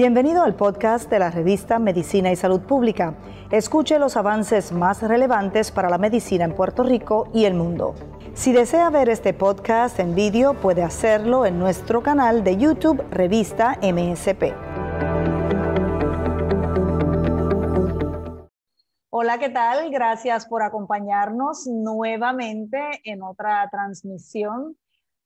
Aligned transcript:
Bienvenido 0.00 0.42
al 0.42 0.54
podcast 0.54 1.10
de 1.10 1.18
la 1.18 1.30
revista 1.30 1.78
Medicina 1.78 2.32
y 2.32 2.36
Salud 2.36 2.62
Pública. 2.62 3.16
Escuche 3.50 3.98
los 3.98 4.16
avances 4.16 4.72
más 4.72 5.02
relevantes 5.02 5.70
para 5.70 5.90
la 5.90 5.98
medicina 5.98 6.46
en 6.46 6.54
Puerto 6.54 6.82
Rico 6.82 7.28
y 7.34 7.44
el 7.44 7.52
mundo. 7.52 7.94
Si 8.32 8.50
desea 8.50 8.88
ver 8.88 9.10
este 9.10 9.34
podcast 9.34 10.00
en 10.00 10.14
vídeo, 10.14 10.54
puede 10.54 10.82
hacerlo 10.82 11.44
en 11.44 11.58
nuestro 11.58 12.02
canal 12.02 12.42
de 12.44 12.56
YouTube 12.56 13.04
Revista 13.10 13.78
MSP. 13.82 14.54
Hola, 19.10 19.38
¿qué 19.38 19.50
tal? 19.50 19.90
Gracias 19.90 20.46
por 20.46 20.62
acompañarnos 20.62 21.66
nuevamente 21.66 22.80
en 23.04 23.22
otra 23.22 23.68
transmisión 23.70 24.78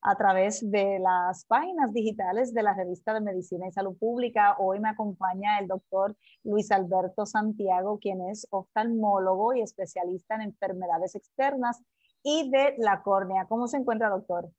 a 0.04 0.16
través 0.16 0.70
de 0.70 0.98
las 0.98 1.46
páginas 1.46 1.92
digitales 1.94 2.52
de 2.52 2.62
la 2.62 2.74
revista 2.74 3.14
de 3.14 3.22
Medicina 3.22 3.66
y 3.66 3.72
Salud 3.72 3.96
Pública. 3.96 4.54
Hoy 4.58 4.78
me 4.78 4.90
acompaña 4.90 5.58
el 5.58 5.66
doctor 5.66 6.14
Luis 6.42 6.70
Alberto 6.70 7.24
Santiago, 7.24 7.98
quien 7.98 8.20
es 8.28 8.46
oftalmólogo 8.50 9.54
y 9.54 9.62
especialista 9.62 10.34
en 10.34 10.42
enfermedades 10.42 11.14
externas 11.14 11.82
y 12.22 12.50
de 12.50 12.74
la 12.76 13.02
córnea. 13.02 13.46
¿Cómo 13.46 13.66
se 13.66 13.78
encuentra, 13.78 14.10
doctor? 14.10 14.50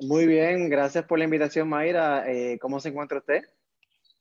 Muy 0.00 0.26
bien, 0.26 0.68
gracias 0.68 1.04
por 1.04 1.20
la 1.20 1.26
invitación, 1.26 1.68
Mayra. 1.68 2.28
Eh, 2.28 2.58
¿Cómo 2.58 2.80
se 2.80 2.88
encuentra 2.88 3.18
usted? 3.18 3.42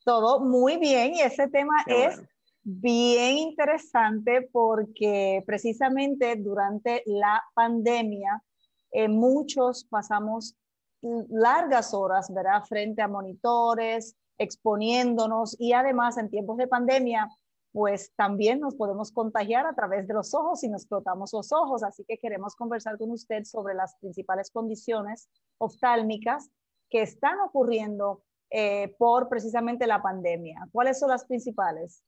Todo 0.05 0.41
muy 0.41 0.77
bien 0.77 1.15
y 1.15 1.21
ese 1.21 1.47
tema 1.47 1.73
es 1.87 2.21
bien 2.63 3.37
interesante 3.37 4.47
porque 4.51 5.43
precisamente 5.47 6.35
durante 6.35 7.01
la 7.07 7.41
pandemia 7.55 8.43
eh, 8.91 9.07
muchos 9.07 9.85
pasamos 9.85 10.55
largas 11.01 11.93
horas, 11.93 12.33
¿verdad? 12.33 12.63
Frente 12.67 13.01
a 13.01 13.07
monitores, 13.07 14.15
exponiéndonos 14.37 15.55
y 15.59 15.73
además 15.73 16.17
en 16.17 16.29
tiempos 16.29 16.57
de 16.57 16.67
pandemia, 16.67 17.29
pues 17.71 18.11
también 18.15 18.59
nos 18.59 18.75
podemos 18.75 19.11
contagiar 19.11 19.65
a 19.67 19.75
través 19.75 20.07
de 20.07 20.13
los 20.13 20.33
ojos 20.33 20.61
si 20.61 20.69
nos 20.69 20.87
frotamos 20.87 21.31
los 21.33 21.51
ojos. 21.51 21.83
Así 21.83 22.03
que 22.05 22.17
queremos 22.17 22.55
conversar 22.55 22.97
con 22.97 23.11
usted 23.11 23.43
sobre 23.43 23.75
las 23.75 23.95
principales 23.97 24.49
condiciones 24.49 25.29
oftálmicas 25.59 26.49
que 26.89 27.03
están 27.03 27.39
ocurriendo 27.41 28.23
eh, 28.49 28.95
por 28.97 29.29
precisamente 29.29 29.85
la 29.85 30.01
pandemia. 30.01 30.67
¿Cuáles 30.71 30.97
son 30.99 31.09
las 31.09 31.25
principales? 31.25 32.03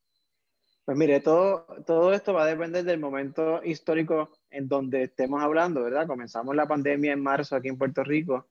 Pues 0.83 0.97
mire, 0.97 1.19
todo, 1.19 1.67
todo 1.85 2.11
esto 2.11 2.33
va 2.33 2.43
a 2.43 2.47
depender 2.47 2.83
del 2.83 2.99
momento 2.99 3.63
histórico 3.63 4.31
en 4.49 4.67
donde 4.67 5.03
estemos 5.03 5.41
hablando, 5.41 5.83
¿verdad? 5.83 6.07
Comenzamos 6.07 6.55
la 6.55 6.67
pandemia 6.67 7.13
en 7.13 7.21
marzo 7.21 7.55
aquí 7.55 7.67
en 7.67 7.77
Puerto 7.77 8.03
Rico 8.03 8.47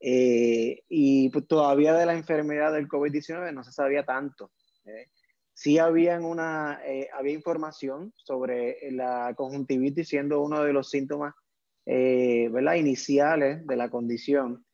eh, 0.00 0.82
y 0.88 1.28
pues, 1.28 1.46
todavía 1.46 1.94
de 1.94 2.06
la 2.06 2.14
enfermedad 2.14 2.72
del 2.72 2.88
COVID-19 2.88 3.52
no 3.52 3.62
se 3.64 3.72
sabía 3.72 4.04
tanto. 4.04 4.50
¿eh? 4.86 5.08
Sí 5.52 5.78
había, 5.78 6.18
una, 6.20 6.80
eh, 6.86 7.08
había 7.12 7.32
información 7.32 8.12
sobre 8.16 8.78
la 8.90 9.34
conjuntivitis 9.36 10.08
siendo 10.08 10.40
uno 10.42 10.62
de 10.62 10.72
los 10.72 10.90
síntomas 10.90 11.34
¿verdad? 11.86 12.74
iniciales 12.74 13.66
de 13.66 13.76
la 13.76 13.90
condición. 13.90 14.64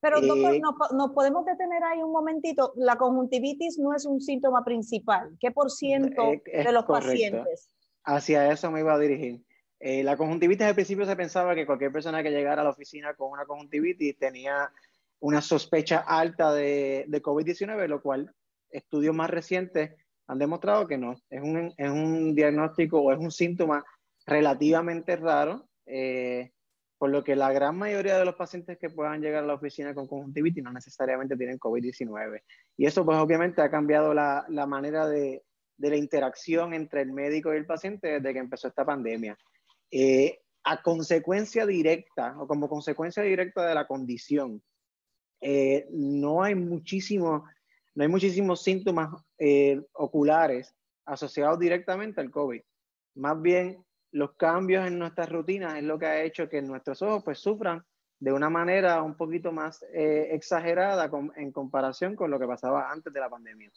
Pero 0.00 0.20
doctor, 0.20 0.54
eh, 0.54 0.60
nos 0.94 1.10
podemos 1.10 1.44
detener 1.44 1.82
ahí 1.82 2.02
un 2.02 2.12
momentito. 2.12 2.72
La 2.76 2.96
conjuntivitis 2.96 3.78
no 3.78 3.94
es 3.94 4.06
un 4.06 4.20
síntoma 4.20 4.64
principal. 4.64 5.36
¿Qué 5.40 5.50
por 5.50 5.70
ciento 5.70 6.32
de 6.44 6.72
los 6.72 6.84
pacientes? 6.84 7.74
Hacia 8.04 8.50
eso 8.52 8.70
me 8.70 8.80
iba 8.80 8.94
a 8.94 8.98
dirigir. 8.98 9.42
Eh, 9.80 10.02
la 10.02 10.16
conjuntivitis 10.16 10.66
al 10.66 10.74
principio 10.74 11.04
se 11.04 11.16
pensaba 11.16 11.54
que 11.54 11.66
cualquier 11.66 11.92
persona 11.92 12.22
que 12.22 12.30
llegara 12.30 12.62
a 12.62 12.64
la 12.64 12.70
oficina 12.70 13.14
con 13.14 13.30
una 13.30 13.44
conjuntivitis 13.44 14.18
tenía 14.18 14.70
una 15.20 15.40
sospecha 15.40 15.98
alta 15.98 16.52
de, 16.52 17.04
de 17.08 17.22
COVID-19, 17.22 17.86
lo 17.88 18.00
cual 18.00 18.32
estudios 18.70 19.14
más 19.14 19.30
recientes 19.30 19.92
han 20.26 20.38
demostrado 20.38 20.86
que 20.86 20.98
no. 20.98 21.12
Es 21.30 21.42
un, 21.42 21.74
es 21.76 21.90
un 21.90 22.34
diagnóstico 22.34 23.00
o 23.00 23.12
es 23.12 23.18
un 23.18 23.30
síntoma 23.30 23.84
relativamente 24.26 25.16
raro. 25.16 25.68
Eh, 25.86 26.52
por 26.98 27.10
lo 27.10 27.22
que 27.22 27.36
la 27.36 27.52
gran 27.52 27.78
mayoría 27.78 28.18
de 28.18 28.24
los 28.24 28.34
pacientes 28.34 28.76
que 28.78 28.90
puedan 28.90 29.20
llegar 29.20 29.44
a 29.44 29.46
la 29.46 29.54
oficina 29.54 29.94
con 29.94 30.08
conjuntivitis 30.08 30.62
no 30.62 30.72
necesariamente 30.72 31.36
tienen 31.36 31.58
COVID-19. 31.58 32.42
Y 32.76 32.86
eso 32.86 33.04
pues 33.04 33.16
obviamente 33.18 33.62
ha 33.62 33.70
cambiado 33.70 34.12
la, 34.12 34.44
la 34.48 34.66
manera 34.66 35.06
de, 35.06 35.44
de, 35.76 35.90
la 35.90 35.96
interacción 35.96 36.74
entre 36.74 37.02
el 37.02 37.12
médico 37.12 37.54
y 37.54 37.56
el 37.56 37.66
paciente 37.66 38.08
desde 38.08 38.32
que 38.32 38.40
empezó 38.40 38.66
esta 38.68 38.84
pandemia. 38.84 39.38
Eh, 39.92 40.40
a 40.64 40.82
consecuencia 40.82 41.64
directa 41.64 42.34
o 42.38 42.48
como 42.48 42.68
consecuencia 42.68 43.22
directa 43.22 43.66
de 43.66 43.74
la 43.74 43.86
condición, 43.86 44.60
eh, 45.40 45.86
no 45.90 46.42
hay 46.42 46.56
muchísimos 46.56 47.42
no 47.94 48.04
hay 48.04 48.08
muchísimos 48.10 48.62
síntomas 48.62 49.08
eh, 49.38 49.80
oculares 49.94 50.72
asociados 51.04 51.58
directamente 51.58 52.20
al 52.20 52.30
COVID. 52.30 52.60
Más 53.16 53.42
bien, 53.42 53.84
los 54.12 54.32
cambios 54.32 54.86
en 54.86 54.98
nuestras 54.98 55.28
rutinas 55.28 55.76
es 55.76 55.84
lo 55.84 55.98
que 55.98 56.06
ha 56.06 56.22
hecho 56.22 56.48
que 56.48 56.62
nuestros 56.62 57.02
ojos 57.02 57.22
pues 57.24 57.38
sufran 57.38 57.84
de 58.20 58.32
una 58.32 58.50
manera 58.50 59.02
un 59.02 59.16
poquito 59.16 59.52
más 59.52 59.84
eh, 59.92 60.28
exagerada 60.32 61.10
en 61.36 61.52
comparación 61.52 62.16
con 62.16 62.30
lo 62.30 62.38
que 62.38 62.46
pasaba 62.46 62.90
antes 62.90 63.12
de 63.12 63.20
la 63.20 63.28
pandemia. 63.28 63.70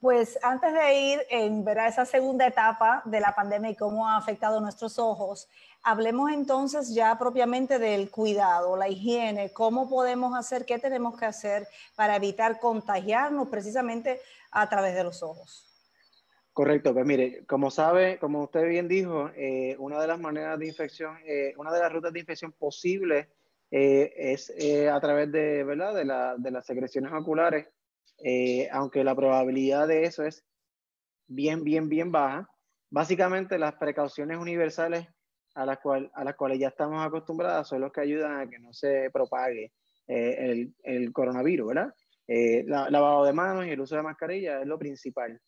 Pues 0.00 0.38
antes 0.42 0.72
de 0.72 0.94
ir 0.94 1.20
en 1.28 1.62
ver 1.62 1.78
esa 1.78 2.06
segunda 2.06 2.46
etapa 2.46 3.02
de 3.04 3.20
la 3.20 3.34
pandemia 3.34 3.70
y 3.70 3.76
cómo 3.76 4.08
ha 4.08 4.16
afectado 4.16 4.58
nuestros 4.60 4.98
ojos, 4.98 5.46
hablemos 5.82 6.30
entonces 6.32 6.94
ya 6.94 7.18
propiamente 7.18 7.78
del 7.78 8.10
cuidado, 8.10 8.76
la 8.76 8.88
higiene, 8.88 9.52
cómo 9.52 9.90
podemos 9.90 10.34
hacer, 10.34 10.64
qué 10.64 10.78
tenemos 10.78 11.18
que 11.18 11.26
hacer 11.26 11.68
para 11.96 12.16
evitar 12.16 12.60
contagiarnos 12.60 13.48
precisamente 13.48 14.20
a 14.50 14.68
través 14.70 14.94
de 14.94 15.04
los 15.04 15.22
ojos. 15.22 15.69
Correcto, 16.52 16.92
pues 16.92 17.06
mire, 17.06 17.44
como 17.46 17.70
sabe, 17.70 18.18
como 18.18 18.42
usted 18.42 18.68
bien 18.68 18.88
dijo, 18.88 19.30
eh, 19.36 19.76
una 19.78 20.00
de 20.00 20.08
las 20.08 20.18
maneras 20.18 20.58
de 20.58 20.66
infección, 20.66 21.16
eh, 21.24 21.54
una 21.56 21.72
de 21.72 21.78
las 21.80 21.92
rutas 21.92 22.12
de 22.12 22.20
infección 22.20 22.52
posibles 22.52 23.28
eh, 23.70 24.12
es 24.16 24.52
a 24.90 25.00
través 25.00 25.30
de, 25.30 25.62
¿verdad? 25.62 25.94
De, 25.94 26.04
la, 26.04 26.36
de 26.36 26.50
las 26.50 26.66
secreciones 26.66 27.12
oculares, 27.12 27.68
aunque 28.72 29.04
la 29.04 29.14
probabilidad 29.14 29.86
de 29.86 30.04
eso 30.04 30.24
es 30.24 30.44
bien, 31.28 31.62
bien, 31.62 31.88
bien 31.88 32.10
baja. 32.10 32.50
Básicamente 32.90 33.56
las 33.56 33.76
precauciones 33.76 34.36
universales 34.38 35.06
a 35.54 35.64
las, 35.64 35.78
cual, 35.78 36.10
a 36.14 36.24
las 36.24 36.34
cuales 36.34 36.58
ya 36.58 36.68
estamos 36.68 37.06
acostumbradas 37.06 37.68
son 37.68 37.80
los 37.80 37.92
que 37.92 38.00
ayudan 38.00 38.40
a 38.40 38.50
que 38.50 38.58
no 38.58 38.72
se 38.72 39.08
propague 39.12 39.72
el, 40.08 40.74
el, 40.82 41.12
coronavirus, 41.12 41.68
¿verdad? 41.68 41.94
lavado 42.90 43.24
de 43.24 43.32
manos 43.32 43.66
y 43.66 43.70
el 43.70 43.80
uso 43.80 43.94
de 43.94 44.02
mascarilla 44.02 44.60
es 44.60 44.66
lo 44.66 44.78
principal 44.78 45.40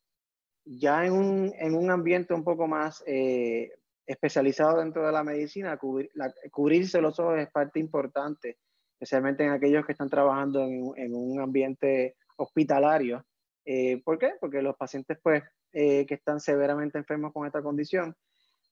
ya 0.64 1.04
en 1.04 1.12
un, 1.12 1.52
en 1.58 1.74
un 1.74 1.90
ambiente 1.90 2.34
un 2.34 2.44
poco 2.44 2.66
más 2.66 3.02
eh, 3.06 3.72
especializado 4.06 4.78
dentro 4.78 5.04
de 5.06 5.12
la 5.12 5.24
medicina, 5.24 5.78
cubrirse 6.50 7.00
los 7.00 7.18
ojos 7.18 7.38
es 7.38 7.50
parte 7.50 7.80
importante, 7.80 8.58
especialmente 8.94 9.44
en 9.44 9.50
aquellos 9.50 9.84
que 9.84 9.92
están 9.92 10.08
trabajando 10.08 10.62
en, 10.62 10.92
en 10.96 11.14
un 11.14 11.40
ambiente 11.40 12.16
hospitalario. 12.36 13.24
Eh, 13.64 14.02
¿Por 14.02 14.18
qué? 14.18 14.32
Porque 14.40 14.62
los 14.62 14.76
pacientes 14.76 15.18
pues, 15.22 15.42
eh, 15.72 16.04
que 16.06 16.14
están 16.14 16.40
severamente 16.40 16.98
enfermos 16.98 17.32
con 17.32 17.46
esta 17.46 17.62
condición, 17.62 18.14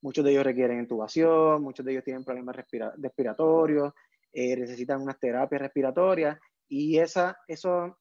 muchos 0.02 0.24
de 0.24 0.32
ellos 0.32 0.44
requieren 0.44 0.80
intubación, 0.80 1.62
muchos 1.62 1.84
de 1.84 1.92
ellos 1.92 2.04
tienen 2.04 2.24
problemas 2.24 2.56
respiratorios, 2.96 3.92
necesitan 4.32 5.02
unas 5.02 5.18
terapias 5.18 5.60
respiratorias 5.60 6.38
y 6.68 6.98
esa, 6.98 7.36
eso 7.48 7.98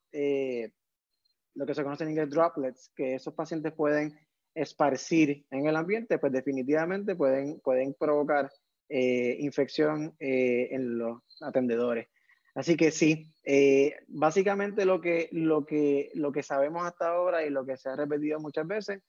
lo 1.60 1.66
que 1.66 1.76
se 1.76 1.84
conoce 1.84 2.06
en 2.06 2.12
inglés 2.12 2.30
droplets, 2.30 2.90
que 2.96 3.16
esos 3.16 3.34
pacientes 3.34 3.74
pueden 3.74 4.18
esparcir 4.56 5.46
en 5.52 5.68
el 5.68 5.76
ambiente, 5.76 6.18
pues 6.18 6.32
definitivamente 6.32 7.18
pueden, 7.18 7.60
pueden 7.60 7.94
provocar 8.00 8.50
eh, 8.88 9.36
infección 9.40 10.16
eh, 10.20 10.70
en 10.72 10.98
los 10.98 11.20
atendedores. 11.42 12.08
Así 12.56 12.78
que 12.78 12.92
sí, 12.92 13.30
eh, 13.44 13.94
básicamente 14.08 14.86
lo 14.86 15.02
que, 15.02 15.28
lo, 15.34 15.66
que, 15.66 16.12
lo 16.14 16.32
que 16.32 16.44
sabemos 16.44 16.86
hasta 16.86 17.10
ahora 17.10 17.46
y 17.46 17.50
lo 17.50 17.66
que 17.66 17.76
se 17.76 17.90
ha 17.90 17.96
repetido 17.98 18.40
muchas 18.40 18.66
veces, 18.66 19.02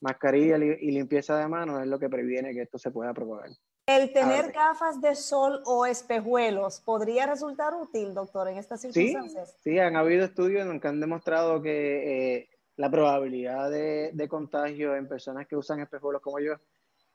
mascarilla 0.00 0.56
y 0.56 0.90
limpieza 0.90 1.38
de 1.38 1.46
manos 1.46 1.82
es 1.82 1.88
lo 1.88 1.98
que 1.98 2.08
previene 2.08 2.54
que 2.54 2.62
esto 2.62 2.78
se 2.78 2.90
pueda 2.90 3.12
propagar. 3.12 3.50
¿El 3.88 4.12
tener 4.12 4.52
gafas 4.52 5.00
de 5.00 5.14
sol 5.14 5.62
o 5.64 5.86
espejuelos 5.86 6.80
podría 6.80 7.26
resultar 7.26 7.72
útil, 7.74 8.12
doctor, 8.12 8.46
en 8.48 8.58
estas 8.58 8.82
circunstancias? 8.82 9.56
Sí, 9.62 9.70
sí 9.70 9.78
han 9.78 9.96
habido 9.96 10.26
estudios 10.26 10.66
en 10.66 10.78
que 10.78 10.88
han 10.88 11.00
demostrado 11.00 11.62
que 11.62 12.36
eh, 12.36 12.48
la 12.76 12.90
probabilidad 12.90 13.70
de, 13.70 14.10
de, 14.12 14.28
contagio 14.28 14.94
en 14.94 15.08
personas 15.08 15.46
que 15.46 15.56
usan 15.56 15.80
espejuelos 15.80 16.20
como 16.20 16.38
yo, 16.38 16.56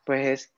pues 0.03 0.25
es 0.25 0.53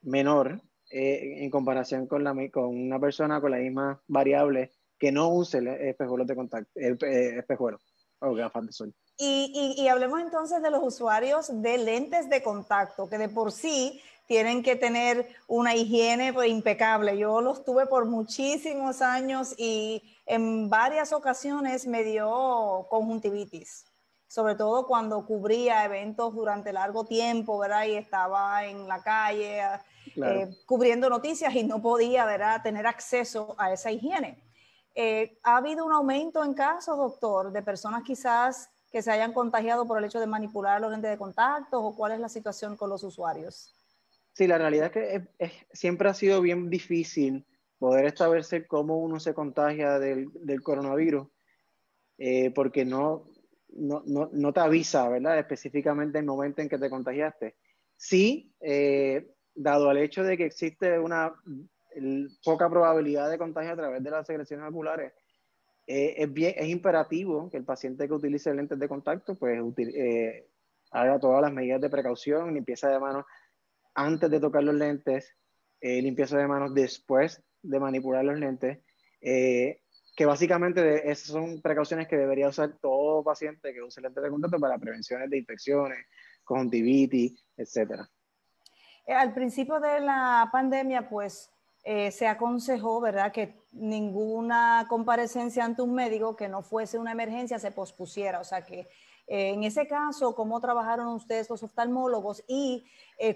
menor 0.00 0.62
eh, 0.90 1.44
en 1.44 1.50
comparación 1.50 2.06
con, 2.06 2.24
la, 2.24 2.34
con 2.50 2.68
una 2.68 2.98
persona 2.98 3.38
con 3.42 3.50
la 3.50 3.58
misma 3.58 4.02
variable 4.08 4.72
que 4.98 5.12
no 5.12 5.28
use 5.28 5.58
espejuelos 5.88 6.26
de 6.26 6.36
contacto, 6.36 6.70
eh, 6.74 7.36
espejuelos 7.36 7.82
o 8.20 8.34
gafas 8.34 8.66
de 8.66 8.72
sol. 8.72 8.94
Y, 9.22 9.74
y, 9.76 9.82
y 9.82 9.88
hablemos 9.88 10.18
entonces 10.20 10.62
de 10.62 10.70
los 10.70 10.82
usuarios 10.82 11.50
de 11.60 11.76
lentes 11.76 12.30
de 12.30 12.42
contacto, 12.42 13.06
que 13.06 13.18
de 13.18 13.28
por 13.28 13.52
sí 13.52 14.00
tienen 14.26 14.62
que 14.62 14.76
tener 14.76 15.28
una 15.46 15.74
higiene 15.74 16.32
pues, 16.32 16.48
impecable. 16.48 17.18
Yo 17.18 17.42
los 17.42 17.62
tuve 17.62 17.84
por 17.86 18.06
muchísimos 18.06 19.02
años 19.02 19.54
y 19.58 20.02
en 20.24 20.70
varias 20.70 21.12
ocasiones 21.12 21.86
me 21.86 22.02
dio 22.02 22.86
conjuntivitis. 22.88 23.84
sobre 24.30 24.54
todo 24.54 24.86
cuando 24.86 25.26
cubría 25.26 25.84
eventos 25.84 26.32
durante 26.32 26.72
largo 26.72 27.04
tiempo, 27.04 27.58
¿verdad? 27.58 27.84
Y 27.86 27.96
estaba 27.96 28.64
en 28.64 28.86
la 28.86 29.02
calle 29.02 29.60
eh, 30.14 30.48
cubriendo 30.66 31.10
noticias 31.10 31.52
y 31.56 31.64
no 31.64 31.82
podía, 31.82 32.24
¿verdad?, 32.26 32.62
tener 32.62 32.86
acceso 32.86 33.56
a 33.58 33.72
esa 33.72 33.90
higiene. 33.90 34.40
Eh, 34.94 35.36
¿Ha 35.42 35.56
habido 35.56 35.84
un 35.84 35.92
aumento 35.92 36.44
en 36.44 36.54
casos, 36.54 36.96
doctor, 36.96 37.50
de 37.50 37.60
personas 37.62 38.04
quizás 38.04 38.70
que 38.90 39.02
se 39.02 39.10
hayan 39.10 39.32
contagiado 39.32 39.86
por 39.86 39.98
el 39.98 40.04
hecho 40.04 40.20
de 40.20 40.26
manipular 40.26 40.80
los 40.80 40.90
lentes 40.90 41.10
de 41.10 41.18
contacto 41.18 41.80
o 41.80 41.94
cuál 41.94 42.12
es 42.12 42.20
la 42.20 42.28
situación 42.28 42.76
con 42.76 42.90
los 42.90 43.04
usuarios? 43.04 43.74
Sí, 44.32 44.46
la 44.46 44.58
realidad 44.58 44.86
es 44.86 44.92
que 44.92 45.66
siempre 45.72 46.08
ha 46.08 46.14
sido 46.14 46.40
bien 46.40 46.70
difícil 46.70 47.46
poder 47.78 48.04
establecer 48.04 48.66
cómo 48.66 48.98
uno 48.98 49.18
se 49.18 49.34
contagia 49.34 49.98
del, 49.98 50.28
del 50.34 50.62
coronavirus, 50.62 51.26
eh, 52.18 52.50
porque 52.50 52.84
no, 52.84 53.26
no, 53.70 54.02
no, 54.06 54.28
no, 54.32 54.52
te 54.52 54.60
avisa, 54.60 55.08
¿verdad? 55.08 55.38
Específicamente 55.38 56.18
el 56.18 56.26
momento 56.26 56.60
en 56.60 56.68
que 56.68 56.78
te 56.78 56.90
contagiaste. 56.90 57.56
Sí, 57.96 58.54
eh, 58.60 59.34
dado 59.54 59.90
el 59.90 59.98
hecho 59.98 60.22
de 60.22 60.36
que 60.36 60.44
existe 60.44 60.98
una 60.98 61.34
poca 62.44 62.68
probabilidad 62.68 63.30
de 63.30 63.38
contagio 63.38 63.72
a 63.72 63.76
través 63.76 64.02
de 64.02 64.10
las 64.10 64.26
secreciones 64.26 64.68
oculares, 64.68 65.12
eh, 65.92 66.22
es, 66.22 66.32
bien, 66.32 66.54
es 66.56 66.68
imperativo 66.68 67.50
que 67.50 67.56
el 67.56 67.64
paciente 67.64 68.06
que 68.06 68.14
utilice 68.14 68.54
lentes 68.54 68.78
de 68.78 68.88
contacto, 68.88 69.34
pues 69.34 69.60
eh, 69.78 70.46
haga 70.92 71.18
todas 71.18 71.42
las 71.42 71.52
medidas 71.52 71.80
de 71.80 71.90
precaución, 71.90 72.54
limpieza 72.54 72.88
de 72.88 73.00
manos 73.00 73.24
antes 73.94 74.30
de 74.30 74.40
tocar 74.40 74.62
los 74.62 74.74
lentes, 74.74 75.34
limpieza 75.80 76.38
de 76.38 76.46
manos 76.46 76.74
después 76.74 77.42
de 77.62 77.80
manipular 77.80 78.24
los 78.24 78.38
lentes, 78.38 78.78
que 79.20 80.26
básicamente 80.26 81.10
esas 81.10 81.28
son 81.28 81.60
precauciones 81.60 82.06
que 82.06 82.16
debería 82.16 82.48
usar 82.48 82.78
todo 82.80 83.24
paciente 83.24 83.72
que 83.72 83.82
use 83.82 84.00
lentes 84.00 84.22
de 84.22 84.30
contacto 84.30 84.60
para 84.60 84.78
prevenciones 84.78 85.28
de 85.28 85.38
infecciones, 85.38 86.06
conjuntivitis, 86.44 87.42
etc. 87.56 88.02
Eh, 89.06 89.12
al 89.12 89.32
principio 89.32 89.80
de 89.80 90.00
la 90.00 90.48
pandemia, 90.52 91.08
pues 91.08 91.50
eh, 91.82 92.10
se 92.10 92.26
aconsejó, 92.26 93.00
¿verdad?, 93.00 93.32
que 93.32 93.60
ninguna 93.72 94.86
comparecencia 94.88 95.64
ante 95.64 95.82
un 95.82 95.94
médico 95.94 96.36
que 96.36 96.48
no 96.48 96.62
fuese 96.62 96.98
una 96.98 97.12
emergencia 97.12 97.58
se 97.58 97.70
pospusiera. 97.70 98.40
O 98.40 98.44
sea 98.44 98.64
que 98.64 98.88
eh, 99.26 99.50
en 99.50 99.64
ese 99.64 99.86
caso, 99.86 100.34
¿cómo 100.34 100.60
trabajaron 100.60 101.08
ustedes 101.08 101.48
los 101.48 101.62
oftalmólogos 101.62 102.42
y 102.48 102.84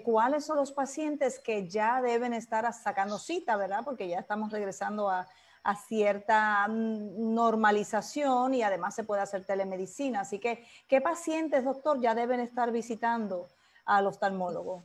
cuáles 0.03 0.45
son 0.45 0.57
los 0.57 0.71
pacientes 0.71 1.39
que 1.39 1.69
ya 1.69 2.01
deben 2.01 2.33
estar 2.33 2.71
sacando 2.73 3.19
cita, 3.19 3.55
¿verdad? 3.55 3.81
Porque 3.85 4.07
ya 4.07 4.19
estamos 4.19 4.51
regresando 4.51 5.09
a, 5.09 5.27
a 5.65 5.75
cierta 5.75 6.67
mm, 6.67 7.33
normalización 7.33 8.53
y 8.53 8.61
además 8.61 8.95
se 8.95 9.03
puede 9.03 9.23
hacer 9.23 9.45
telemedicina. 9.45 10.21
Así 10.21 10.39
que, 10.39 10.63
¿qué 10.87 11.01
pacientes, 11.01 11.65
doctor, 11.65 11.99
ya 11.99 12.13
deben 12.13 12.39
estar 12.39 12.71
visitando 12.71 13.49
al 13.83 14.05
oftalmólogo? 14.05 14.83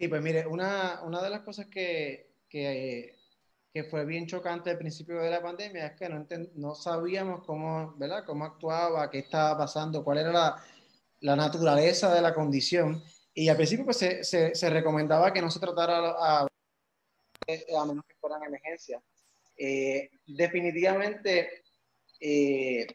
Sí, 0.00 0.08
pues 0.08 0.22
mire, 0.22 0.46
una, 0.46 1.02
una 1.02 1.20
de 1.20 1.28
las 1.28 1.42
cosas 1.42 1.66
que, 1.66 2.32
que, 2.48 3.18
que, 3.70 3.84
fue 3.84 4.06
bien 4.06 4.26
chocante 4.26 4.70
al 4.70 4.78
principio 4.78 5.20
de 5.20 5.28
la 5.28 5.42
pandemia 5.42 5.88
es 5.88 5.92
que 5.98 6.08
no, 6.08 6.26
no 6.54 6.74
sabíamos 6.74 7.44
cómo, 7.44 7.94
¿verdad? 7.98 8.24
cómo 8.24 8.46
actuaba, 8.46 9.10
qué 9.10 9.18
estaba 9.18 9.58
pasando, 9.58 10.02
cuál 10.02 10.16
era 10.16 10.32
la, 10.32 10.64
la 11.20 11.36
naturaleza 11.36 12.14
de 12.14 12.22
la 12.22 12.32
condición. 12.32 13.02
Y 13.34 13.50
al 13.50 13.56
principio 13.56 13.84
pues, 13.84 13.98
se, 13.98 14.24
se, 14.24 14.70
recomendaba 14.70 15.34
que 15.34 15.42
no 15.42 15.50
se 15.50 15.60
tratara 15.60 15.98
a, 16.18 16.46
a 16.46 17.84
menos 17.84 18.02
que 18.08 18.14
fueran 18.18 18.42
emergencias. 18.42 19.02
Eh, 19.54 20.08
definitivamente, 20.26 21.62
eh, 22.18 22.86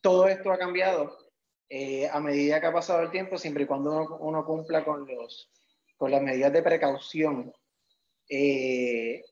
todo 0.00 0.28
esto 0.28 0.52
ha 0.52 0.58
cambiado 0.58 1.23
eh, 1.68 2.08
a 2.08 2.20
medida 2.20 2.60
que 2.60 2.66
ha 2.66 2.72
pasado 2.72 3.02
el 3.02 3.10
tiempo, 3.10 3.38
siempre 3.38 3.64
y 3.64 3.66
cuando 3.66 4.16
uno, 4.20 4.44
cumpla 4.44 4.84
con, 4.84 5.06
los, 5.06 5.50
con 5.96 6.10
las 6.10 6.22
medidas 6.22 6.52
de 6.52 6.62
precaución, 6.62 7.52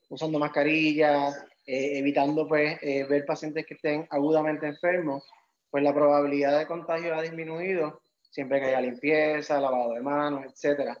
usando 0.09 0.39
mascarillas, 0.39 1.45
evitando 1.65 2.47
pues, 2.47 2.79
ver 2.81 3.25
pacientes 3.25 3.65
que 3.65 3.73
estén 3.73 4.07
agudamente 4.09 4.67
enfermos, 4.67 5.23
pues 5.71 5.83
la 5.83 5.93
probabilidad 5.93 6.59
de 6.59 6.67
contagio 6.67 7.15
ha 7.15 7.21
disminuido 7.21 8.01
siempre 8.29 8.59
que 8.59 8.67
haya 8.67 8.81
limpieza, 8.81 9.59
lavado 9.59 9.93
de 9.93 10.01
manos, 10.01 10.45
etcétera 10.45 10.97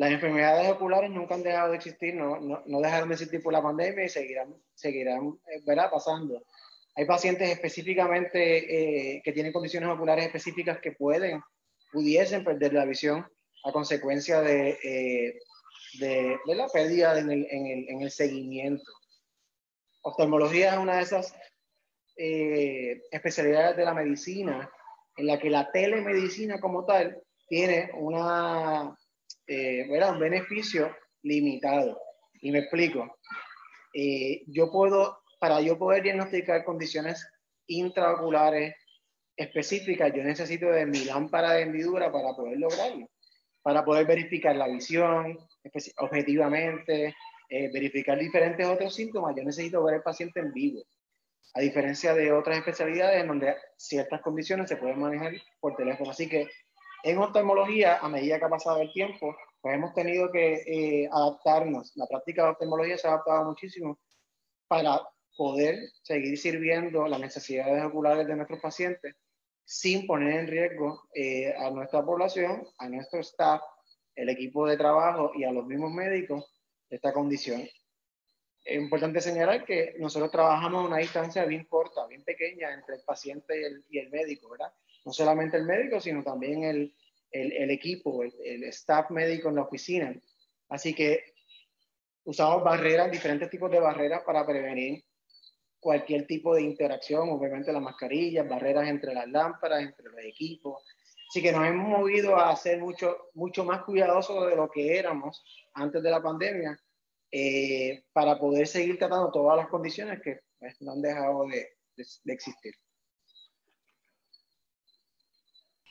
las 0.00 0.12
enfermedades 0.12 0.70
oculares 0.70 1.10
nunca 1.10 1.34
han 1.34 1.42
dejado 1.42 1.70
de 1.70 1.76
existir, 1.76 2.14
no, 2.14 2.40
no, 2.40 2.62
no 2.64 2.80
dejaron 2.80 3.08
de 3.08 3.16
existir 3.16 3.42
por 3.42 3.52
la 3.52 3.62
pandemia 3.62 4.04
y 4.04 4.08
seguirán, 4.08 4.54
seguirán 4.72 5.38
eh, 5.48 5.62
pasando. 5.90 6.42
Hay 6.96 7.04
pacientes 7.04 7.48
específicamente 7.48 9.16
eh, 9.16 9.22
que 9.24 9.32
tienen 9.32 9.52
condiciones 9.52 9.88
oculares 9.88 10.26
específicas 10.26 10.80
que 10.80 10.92
pueden, 10.92 11.40
pudiesen 11.92 12.44
perder 12.44 12.74
la 12.74 12.84
visión 12.84 13.26
a 13.64 13.72
consecuencia 13.72 14.40
de, 14.40 14.78
eh, 14.82 15.38
de, 15.98 16.38
de, 16.46 16.54
la 16.54 16.68
pérdida 16.68 17.18
en 17.18 17.30
el, 17.30 17.46
en, 17.50 17.66
el, 17.66 17.88
en 17.88 18.02
el, 18.02 18.10
seguimiento. 18.10 18.90
Oftalmología 20.02 20.72
es 20.72 20.78
una 20.78 20.96
de 20.96 21.02
esas 21.02 21.34
especialidades 22.16 23.78
de 23.78 23.84
la 23.84 23.94
medicina 23.94 24.70
en 25.16 25.26
la 25.26 25.38
que 25.38 25.48
la 25.48 25.70
telemedicina 25.70 26.60
como 26.60 26.84
tal 26.84 27.22
tiene 27.48 27.90
una 27.94 28.94
eh, 29.50 29.88
un 29.88 30.18
beneficio 30.18 30.96
limitado. 31.22 32.00
Y 32.40 32.52
me 32.52 32.60
explico. 32.60 33.18
Eh, 33.92 34.42
yo 34.46 34.70
puedo, 34.70 35.19
para 35.40 35.60
yo 35.62 35.78
poder 35.78 36.02
diagnosticar 36.02 36.64
condiciones 36.64 37.26
intraoculares 37.66 38.74
específicas, 39.36 40.12
yo 40.14 40.22
necesito 40.22 40.66
de 40.66 40.84
mi 40.84 41.04
lámpara 41.04 41.52
de 41.52 41.62
hendidura 41.62 42.12
para 42.12 42.34
poder 42.34 42.58
lograrlo, 42.58 43.08
para 43.62 43.84
poder 43.84 44.06
verificar 44.06 44.54
la 44.54 44.68
visión 44.68 45.38
objetivamente, 45.96 47.14
eh, 47.48 47.70
verificar 47.72 48.18
diferentes 48.18 48.66
otros 48.66 48.94
síntomas, 48.94 49.34
yo 49.34 49.42
necesito 49.42 49.82
ver 49.82 49.96
al 49.96 50.02
paciente 50.02 50.40
en 50.40 50.52
vivo, 50.52 50.82
a 51.54 51.60
diferencia 51.60 52.12
de 52.12 52.32
otras 52.32 52.58
especialidades 52.58 53.22
en 53.22 53.28
donde 53.28 53.56
ciertas 53.76 54.20
condiciones 54.20 54.68
se 54.68 54.76
pueden 54.76 55.00
manejar 55.00 55.32
por 55.58 55.74
teléfono. 55.74 56.10
Así 56.10 56.28
que 56.28 56.48
en 57.02 57.16
oftalmología, 57.16 57.96
a 57.96 58.08
medida 58.10 58.38
que 58.38 58.44
ha 58.44 58.50
pasado 58.50 58.82
el 58.82 58.92
tiempo, 58.92 59.34
pues 59.62 59.74
hemos 59.74 59.94
tenido 59.94 60.30
que 60.30 60.62
eh, 60.66 61.08
adaptarnos. 61.10 61.92
La 61.96 62.06
práctica 62.06 62.44
de 62.44 62.50
oftalmología 62.50 62.98
se 62.98 63.08
ha 63.08 63.12
adaptado 63.12 63.46
muchísimo 63.46 63.98
para 64.68 65.00
poder 65.36 65.90
seguir 66.02 66.38
sirviendo 66.38 67.06
las 67.06 67.20
necesidades 67.20 67.84
oculares 67.84 68.26
de 68.26 68.36
nuestros 68.36 68.60
pacientes 68.60 69.16
sin 69.64 70.06
poner 70.06 70.40
en 70.40 70.46
riesgo 70.48 71.08
eh, 71.14 71.54
a 71.56 71.70
nuestra 71.70 72.04
población, 72.04 72.66
a 72.78 72.88
nuestro 72.88 73.20
staff, 73.20 73.62
el 74.14 74.28
equipo 74.28 74.66
de 74.66 74.76
trabajo 74.76 75.32
y 75.34 75.44
a 75.44 75.52
los 75.52 75.66
mismos 75.66 75.92
médicos 75.92 76.44
de 76.88 76.96
esta 76.96 77.12
condición. 77.12 77.68
Es 78.64 78.76
importante 78.76 79.20
señalar 79.20 79.64
que 79.64 79.94
nosotros 79.98 80.30
trabajamos 80.30 80.84
a 80.84 80.88
una 80.88 80.98
distancia 80.98 81.44
bien 81.44 81.64
corta, 81.64 82.06
bien 82.06 82.22
pequeña 82.24 82.74
entre 82.74 82.96
el 82.96 83.02
paciente 83.02 83.60
y 83.60 83.64
el, 83.64 83.84
y 83.88 83.98
el 83.98 84.10
médico, 84.10 84.50
¿verdad? 84.50 84.72
no 85.04 85.12
solamente 85.12 85.56
el 85.56 85.64
médico, 85.64 86.00
sino 86.00 86.22
también 86.22 86.64
el, 86.64 86.94
el, 87.30 87.70
equipo, 87.70 88.22
el, 88.22 88.64
staff 88.64 89.10
médico 89.10 89.48
en 89.48 89.56
la 89.56 89.62
oficina. 89.62 90.14
Así 90.68 90.94
que 90.94 91.32
usamos 92.24 92.62
barreras, 92.62 93.10
diferentes 93.10 93.50
tipos 93.50 93.70
de 93.70 93.80
barreras 93.80 94.22
para 94.24 94.46
prevenir 94.46 95.04
cualquier 95.80 96.26
tipo 96.26 96.54
de 96.54 96.62
interacción, 96.62 97.30
obviamente 97.30 97.72
las 97.72 97.82
mascarillas, 97.82 98.48
barreras 98.48 98.88
entre 98.88 99.14
las 99.14 99.28
lámparas, 99.28 99.82
entre 99.82 100.04
los 100.04 100.20
equipos. 100.22 100.82
Así 101.28 101.42
que 101.42 101.52
nos 101.52 101.66
hemos 101.66 101.88
movido 101.88 102.36
a 102.36 102.54
ser 102.56 102.80
mucho, 102.80 103.16
mucho 103.34 103.64
más 103.64 103.82
cuidadosos 103.84 104.48
de 104.48 104.56
lo 104.56 104.68
que 104.70 104.98
éramos 104.98 105.42
antes 105.74 106.02
de 106.02 106.10
la 106.10 106.22
pandemia 106.22 106.78
eh, 107.30 108.04
para 108.12 108.38
poder 108.38 108.66
seguir 108.66 108.98
tratando 108.98 109.30
todas 109.30 109.56
las 109.56 109.68
condiciones 109.68 110.20
que 110.22 110.40
pues, 110.58 110.80
no 110.80 110.92
han 110.92 111.02
dejado 111.02 111.46
de, 111.46 111.68
de 111.96 112.32
existir. 112.32 112.74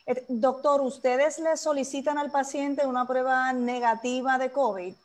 Eh, 0.06 0.26
doctor, 0.28 0.82
¿ustedes 0.82 1.40
le 1.40 1.56
solicitan 1.56 2.18
al 2.18 2.32
paciente 2.32 2.86
una 2.86 3.08
prueba 3.08 3.54
negativa 3.54 4.38
de 4.38 4.52
COVID? 4.52 4.96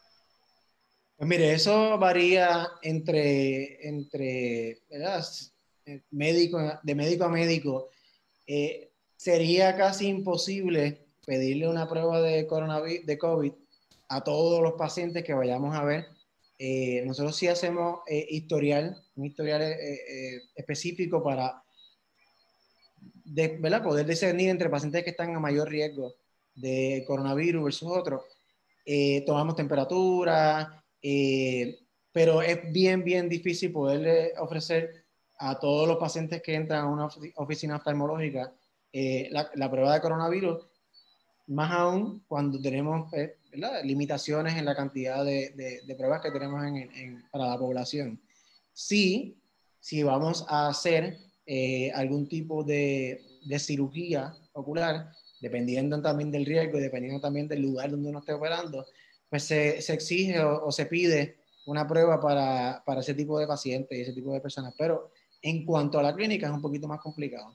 Pues 1.16 1.28
mire, 1.28 1.52
eso 1.52 1.96
varía 1.98 2.68
entre, 2.82 3.88
entre 3.88 4.82
eh, 4.90 6.02
Médico, 6.10 6.58
de 6.82 6.94
médico 6.94 7.24
a 7.24 7.28
médico. 7.28 7.90
Eh, 8.46 8.90
sería 9.16 9.76
casi 9.76 10.08
imposible 10.08 11.06
pedirle 11.24 11.68
una 11.68 11.88
prueba 11.88 12.20
de, 12.20 12.46
coronavirus, 12.46 13.06
de 13.06 13.18
COVID 13.18 13.52
a 14.08 14.22
todos 14.22 14.62
los 14.62 14.74
pacientes 14.74 15.24
que 15.24 15.34
vayamos 15.34 15.74
a 15.74 15.84
ver. 15.84 16.06
nosotros 17.06 17.36
sí 17.36 17.48
hacemos 17.48 18.00
historial, 18.08 19.02
un 19.16 19.24
historial 19.26 19.62
específico 20.54 21.22
para 21.22 21.64
de 23.24 23.56
¿verdad? 23.58 23.82
poder 23.82 24.06
discernir 24.06 24.50
entre 24.50 24.68
pacientes 24.68 25.02
que 25.02 25.10
están 25.10 25.34
a 25.34 25.40
mayor 25.40 25.68
riesgo 25.68 26.14
de 26.54 27.04
coronavirus 27.06 27.64
versus 27.64 27.90
otros. 27.90 28.22
Eh, 28.84 29.24
tomamos 29.26 29.56
temperatura, 29.56 30.83
eh, 31.06 31.78
pero 32.10 32.40
es 32.40 32.72
bien, 32.72 33.04
bien 33.04 33.28
difícil 33.28 33.70
poderle 33.70 34.32
ofrecer 34.38 35.04
a 35.38 35.58
todos 35.58 35.86
los 35.86 35.98
pacientes 35.98 36.40
que 36.40 36.54
entran 36.54 36.84
a 36.84 36.88
una 36.88 37.08
oficina 37.36 37.76
oftalmológica 37.76 38.54
eh, 38.90 39.28
la, 39.30 39.70
prueba 39.70 39.92
de 39.92 40.00
coronavirus, 40.00 40.64
más 41.48 41.70
aún 41.72 42.24
cuando 42.26 42.58
tenemos 42.58 43.12
eh, 43.12 43.36
limitaciones 43.82 44.54
en 44.54 44.64
la 44.64 44.74
cantidad 44.74 45.24
de, 45.24 45.82
de, 45.84 45.94
pruebas 45.96 46.22
que 46.22 46.30
tenemos 46.30 46.64
en, 46.64 47.22
para 47.30 47.48
la 47.48 47.58
población. 47.58 48.22
Sí, 48.72 49.36
si 49.80 50.02
vamos 50.02 50.46
a 50.48 50.68
hacer 50.68 51.18
eh, 51.44 51.90
algún 51.92 52.28
tipo 52.28 52.64
de, 52.64 53.20
de, 53.44 53.58
cirugía 53.58 54.32
ocular, 54.52 55.10
dependiendo 55.40 56.00
también 56.00 56.30
del 56.30 56.46
riesgo 56.46 56.78
y 56.78 56.82
dependiendo 56.82 57.20
también 57.20 57.48
del 57.48 57.60
lugar 57.60 57.90
donde 57.90 58.08
uno 58.08 58.20
esté 58.20 58.32
operando, 58.32 58.86
pues 59.34 59.48
se, 59.48 59.82
se 59.82 59.94
exige 59.94 60.38
o, 60.38 60.66
o, 60.66 60.70
se 60.70 60.86
pide 60.86 61.38
una 61.66 61.88
prueba 61.88 62.20
para, 62.20 62.80
para 62.86 63.00
ese 63.00 63.14
tipo 63.14 63.36
de 63.36 63.48
pacientes 63.48 63.98
y 63.98 64.02
ese 64.02 64.12
tipo 64.12 64.32
de 64.32 64.40
personas. 64.40 64.72
Pero 64.78 65.10
en 65.42 65.66
cuanto 65.66 65.98
a 65.98 66.04
la 66.04 66.14
clínica 66.14 66.46
es 66.46 66.52
un 66.52 66.62
poquito 66.62 66.86
más 66.86 67.00
complicado. 67.00 67.52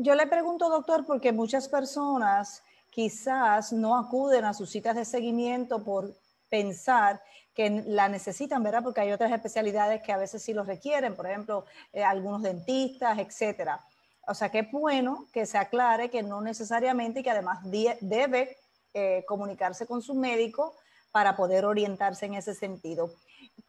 Yo 0.00 0.14
le 0.14 0.26
pregunto, 0.26 0.68
doctor, 0.68 1.06
porque 1.06 1.32
muchas 1.32 1.66
personas 1.66 2.62
quizás 2.90 3.72
no 3.72 3.96
acuden 3.96 4.44
a 4.44 4.52
sus 4.52 4.68
citas 4.68 4.96
de 4.96 5.06
seguimiento 5.06 5.82
por 5.82 6.14
pensar 6.50 7.22
que 7.54 7.84
la 7.86 8.10
necesitan, 8.10 8.62
¿verdad? 8.62 8.82
Porque 8.82 9.00
hay 9.00 9.10
otras 9.10 9.32
especialidades 9.32 10.02
que 10.02 10.12
a 10.12 10.18
veces 10.18 10.42
sí 10.42 10.52
lo 10.52 10.62
requieren, 10.62 11.16
por 11.16 11.26
ejemplo, 11.26 11.64
eh, 11.94 12.04
algunos 12.04 12.42
dentistas, 12.42 13.18
etcétera. 13.18 13.80
O 14.26 14.34
sea 14.34 14.50
que 14.50 14.58
es 14.58 14.70
bueno 14.70 15.26
que 15.32 15.46
se 15.46 15.56
aclare 15.56 16.10
que 16.10 16.22
no 16.22 16.42
necesariamente 16.42 17.20
y 17.20 17.22
que 17.22 17.30
además 17.30 17.60
debe 17.62 18.58
eh, 18.92 19.24
comunicarse 19.26 19.86
con 19.86 20.02
su 20.02 20.14
médico 20.14 20.74
para 21.12 21.36
poder 21.36 21.64
orientarse 21.64 22.26
en 22.26 22.34
ese 22.34 22.54
sentido. 22.54 23.10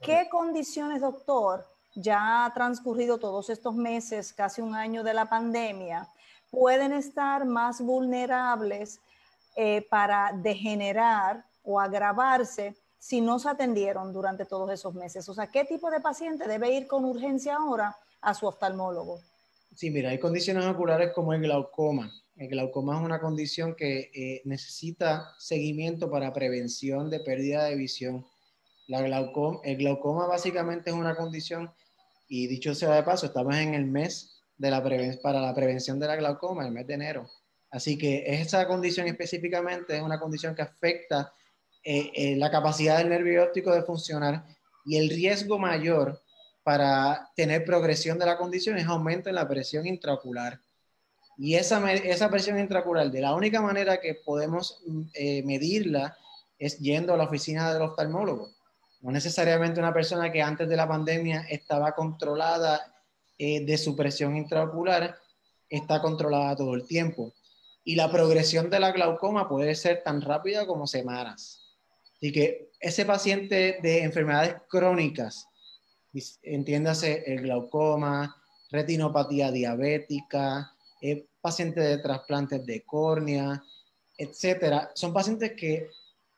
¿Qué 0.02 0.28
condiciones, 0.30 1.02
doctor, 1.02 1.66
ya 1.96 2.46
ha 2.46 2.54
transcurrido 2.54 3.18
todos 3.18 3.50
estos 3.50 3.76
meses, 3.76 4.34
casi 4.34 4.62
un 4.62 4.76
año 4.76 5.04
de 5.04 5.14
la 5.14 5.28
pandemia, 5.28 6.08
pueden 6.52 6.94
estar 6.94 7.46
más 7.46 7.82
vulnerables 7.82 9.00
eh, 9.56 9.86
para 9.90 10.32
degenerar 10.34 11.44
o 11.64 11.80
agravarse 11.80 12.76
si 12.98 13.22
no 13.22 13.40
se 13.40 13.50
atendieron 13.50 14.12
durante 14.14 14.46
todos 14.46 14.72
esos 14.72 14.94
meses. 14.94 15.28
O 15.30 15.34
sea, 15.34 15.48
¿qué 15.48 15.66
tipo 15.66 15.90
de 15.90 16.02
paciente 16.02 16.48
debe 16.48 16.72
ir 16.72 16.88
con 16.88 17.06
urgencia 17.06 17.56
ahora 17.56 17.96
a 18.22 18.34
su 18.34 18.46
oftalmólogo? 18.48 19.20
Sí, 19.76 19.92
mira, 19.92 20.10
hay 20.10 20.20
condiciones 20.20 20.66
oculares 20.66 21.12
como 21.14 21.34
el 21.34 21.42
glaucoma. 21.42 22.12
El 22.36 22.48
glaucoma 22.50 22.98
es 22.98 23.06
una 23.06 23.20
condición 23.20 23.76
que 23.76 24.12
eh, 24.14 24.42
necesita 24.46 25.34
seguimiento 25.38 26.10
para 26.10 26.34
prevención 26.34 27.10
de 27.10 27.20
pérdida 27.20 27.66
de 27.66 27.76
visión. 27.76 28.26
El 28.88 29.78
glaucoma 29.78 30.26
básicamente 30.26 30.90
es 30.90 30.96
una 30.96 31.16
condición 31.16 31.72
y 32.28 32.48
dicho 32.48 32.74
sea 32.74 32.96
de 32.96 33.04
paso, 33.04 33.26
estamos 33.26 33.56
en 33.56 33.74
el 33.74 33.86
mes 33.86 34.42
de 34.58 34.72
la 34.72 34.84
para 35.22 35.42
la 35.42 35.54
prevención 35.54 36.00
de 36.00 36.08
la 36.08 36.16
glaucoma, 36.16 36.66
el 36.66 36.72
mes 36.72 36.88
de 36.88 36.94
enero. 36.94 37.30
Así 37.72 37.98
que 37.98 38.24
esa 38.26 38.68
condición 38.68 39.08
específicamente 39.08 39.98
es 39.98 40.02
una 40.02 40.20
condición 40.20 40.56
que 40.56 40.62
afecta 40.62 41.34
eh, 41.84 42.12
eh, 42.16 42.36
la 42.36 42.50
capacidad 42.50 42.98
del 42.98 43.10
nervio 43.10 43.44
óptico 43.44 43.72
de 43.72 43.84
funcionar 43.84 44.46
y 44.86 44.98
el 44.98 45.10
riesgo 45.10 45.60
mayor 45.60 46.22
para 46.64 47.32
tener 47.36 47.66
progresión 47.66 48.20
de 48.20 48.26
la 48.26 48.38
condición 48.38 48.78
es 48.78 48.86
aumento 48.86 49.30
en 49.30 49.36
la 49.36 49.48
presión 49.48 49.88
intraocular. 49.88 50.60
Y 51.38 51.56
esa, 51.56 51.92
esa 51.94 52.30
presión 52.30 52.60
intraocular, 52.60 53.10
de 53.10 53.22
la 53.22 53.34
única 53.34 53.62
manera 53.62 54.00
que 54.00 54.16
podemos 54.16 54.84
eh, 55.14 55.42
medirla 55.44 56.18
es 56.58 56.78
yendo 56.80 57.14
a 57.14 57.18
la 57.18 57.24
oficina 57.24 57.74
del 57.74 57.82
oftalmólogo. 57.84 58.50
No 59.02 59.12
necesariamente 59.12 59.80
una 59.80 59.94
persona 59.94 60.32
que 60.32 60.42
antes 60.42 60.68
de 60.68 60.76
la 60.76 60.88
pandemia 60.88 61.46
estaba 61.50 61.94
controlada 61.94 62.94
eh, 63.38 63.64
de 63.64 63.78
su 63.78 63.96
presión 63.96 64.36
intraocular 64.36 65.18
está 65.70 66.02
controlada 66.02 66.56
todo 66.56 66.74
el 66.76 66.86
tiempo. 66.86 67.34
Y 67.84 67.96
la 67.96 68.12
progresión 68.12 68.70
de 68.70 68.80
la 68.80 68.92
glaucoma 68.92 69.48
puede 69.48 69.76
ser 69.76 70.04
tan 70.04 70.22
rápida 70.22 70.68
como 70.68 70.88
semanas. 70.88 71.78
Así 72.18 72.32
que 72.32 72.72
ese 72.80 73.06
paciente 73.06 73.80
de 73.82 74.04
enfermedades 74.04 74.56
crónicas, 74.68 75.48
entiéndase 76.44 77.24
el 77.26 77.42
glaucoma, 77.42 78.36
retinopatía 78.72 79.52
diabética, 79.52 80.74
eh, 81.02 81.26
pacientes 81.42 81.84
de 81.84 81.98
trasplantes 82.00 82.66
de 82.66 82.84
córnea, 82.84 83.64
etcétera, 84.18 84.92
son 84.94 85.14
pacientes 85.14 85.54
que 85.58 85.90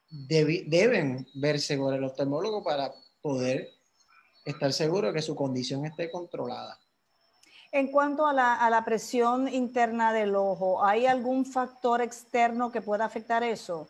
deben 0.09 1.27
verse 1.35 1.77
con 1.77 1.93
el 1.93 2.03
oftalmólogo 2.03 2.63
para 2.63 2.91
poder 3.21 3.69
estar 4.45 4.73
seguro 4.73 5.13
que 5.13 5.21
su 5.21 5.35
condición 5.35 5.85
esté 5.85 6.11
controlada. 6.11 6.77
En 7.71 7.87
cuanto 7.87 8.27
a 8.27 8.33
la, 8.33 8.83
presión 8.85 9.47
interna 9.47 10.11
del 10.11 10.35
ojo, 10.35 10.83
¿hay 10.83 11.05
algún 11.05 11.45
factor 11.45 12.01
externo 12.01 12.71
que 12.71 12.81
pueda 12.81 13.05
afectar 13.05 13.43
eso? 13.43 13.87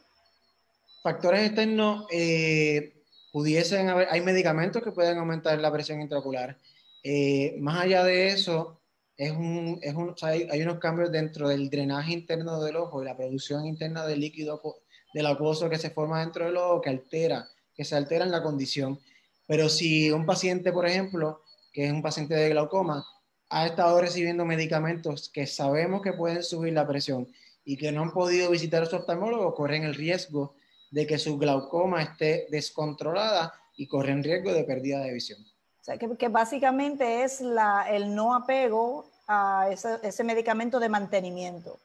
Factores 1.01 1.47
externos, 1.47 2.05
eh, 2.11 3.00
pudiesen 3.31 3.89
haber, 3.89 4.07
hay 4.11 4.21
medicamentos 4.21 4.83
que 4.83 4.91
pueden 4.91 5.17
aumentar 5.17 5.59
la 5.59 5.71
presión 5.71 6.01
intraocular. 6.01 6.57
Eh, 7.03 7.55
más 7.59 7.83
allá 7.83 8.03
de 8.03 8.27
eso, 8.27 8.79
es 9.17 9.31
un, 9.31 9.79
es 9.81 9.93
un, 9.95 10.15
hay, 10.21 10.47
hay, 10.51 10.61
unos 10.61 10.79
cambios 10.79 11.11
dentro 11.11 11.49
del 11.49 11.69
drenaje 11.69 12.13
interno 12.13 12.61
del 12.61 12.75
ojo 12.75 13.01
y 13.01 13.05
la 13.05 13.15
producción 13.15 13.65
interna 13.65 14.05
de 14.05 14.17
líquido 14.17 14.61
del 15.13 15.25
acuoso 15.25 15.69
que 15.69 15.77
se 15.77 15.89
forma 15.89 16.21
dentro 16.21 16.45
del 16.45 16.57
ojo 16.57 16.81
que 16.81 16.89
altera, 16.89 17.47
que 17.75 17.85
se 17.85 17.95
altera 17.95 18.25
en 18.25 18.31
la 18.31 18.43
condición. 18.43 18.99
Pero 19.47 19.69
si 19.69 20.11
un 20.11 20.25
paciente, 20.25 20.71
por 20.71 20.87
ejemplo, 20.87 21.41
que 21.73 21.85
es 21.85 21.91
un 21.91 22.01
paciente 22.01 22.35
de 22.35 22.49
glaucoma, 22.49 23.05
ha 23.49 23.65
estado 23.65 23.99
recibiendo 23.99 24.45
medicamentos 24.45 25.29
que 25.29 25.45
sabemos 25.45 26.01
que 26.01 26.13
pueden 26.13 26.43
subir 26.43 26.73
la 26.73 26.87
presión 26.87 27.27
y 27.65 27.77
que 27.77 27.91
no 27.91 28.01
han 28.01 28.13
podido 28.13 28.49
visitar 28.49 28.83
a 28.83 28.85
su 28.85 28.95
oftalmólogo, 28.95 29.53
corren 29.53 29.83
el 29.83 29.95
riesgo 29.95 30.55
de 30.91 31.07
que 31.07 31.17
su 31.17 31.37
glaucoma 31.37 32.03
esté 32.03 32.47
descontrolada 32.51 33.53
y 33.75 33.87
corren 33.87 34.23
riesgo 34.23 34.53
de 34.53 34.63
pérdida 34.65 34.99
de 34.99 35.13
visión. 35.13 35.41
O 35.41 35.83
sea, 35.83 35.97
que, 35.97 36.27
básicamente 36.27 37.23
es 37.23 37.41
la, 37.41 37.87
el 37.89 38.13
no 38.13 38.35
apego 38.35 39.09
a 39.27 39.69
ese, 39.71 40.23
medicamento 40.23 40.79
de 40.79 40.89
mantenimiento. 40.89 41.79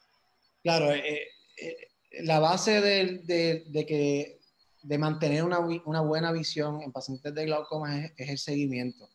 Claro, 0.63 0.93
eh, 0.93 1.23
eh, 1.57 1.77
la 2.23 2.41
base 2.41 2.81
de, 2.83 3.87
que, 3.87 4.41
de 4.83 4.99
mantener 4.99 5.45
una, 5.45 6.01
buena 6.01 6.33
visión 6.33 6.83
en 6.83 6.93
pacientes 6.93 7.33
de 7.35 7.47
glaucoma 7.47 8.05
es, 8.05 8.13
el 8.29 8.39
seguimiento. 8.39 9.09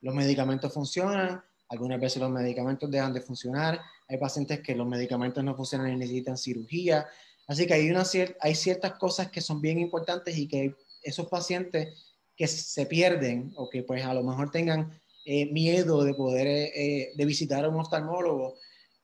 Los 0.00 0.14
medicamentos 0.14 0.72
funcionan, 0.74 1.42
algunas 1.68 2.00
veces 2.00 2.20
los 2.20 2.30
medicamentos 2.30 2.90
dejan 2.90 3.14
de 3.14 3.20
funcionar, 3.20 3.80
hay 4.08 4.18
pacientes 4.18 4.60
que 4.60 4.74
los 4.74 4.86
medicamentos 4.86 5.42
no 5.44 5.54
funcionan 5.54 5.92
y 5.92 5.96
necesitan 5.96 6.36
cirugía. 6.36 7.06
Así 7.50 7.66
que 7.66 7.74
hay, 7.74 7.90
una 7.90 8.04
hay 8.38 8.54
ciertas 8.54 8.92
cosas 8.92 9.28
que 9.28 9.40
son 9.40 9.60
bien 9.60 9.80
importantes 9.80 10.38
y 10.38 10.46
que 10.46 10.76
esos 11.02 11.26
pacientes 11.26 12.14
que 12.36 12.46
se 12.46 12.86
pierden 12.86 13.52
o 13.56 13.68
que 13.68 13.82
pues 13.82 14.04
a 14.04 14.14
lo 14.14 14.22
mejor 14.22 14.52
tengan 14.52 14.96
eh, 15.24 15.46
miedo 15.46 16.04
de 16.04 16.14
poder 16.14 16.46
eh, 16.46 16.72
eh, 16.76 17.12
de 17.16 17.24
visitar 17.24 17.64
a 17.64 17.68
un 17.68 17.80
oftalmólogo, 17.80 18.54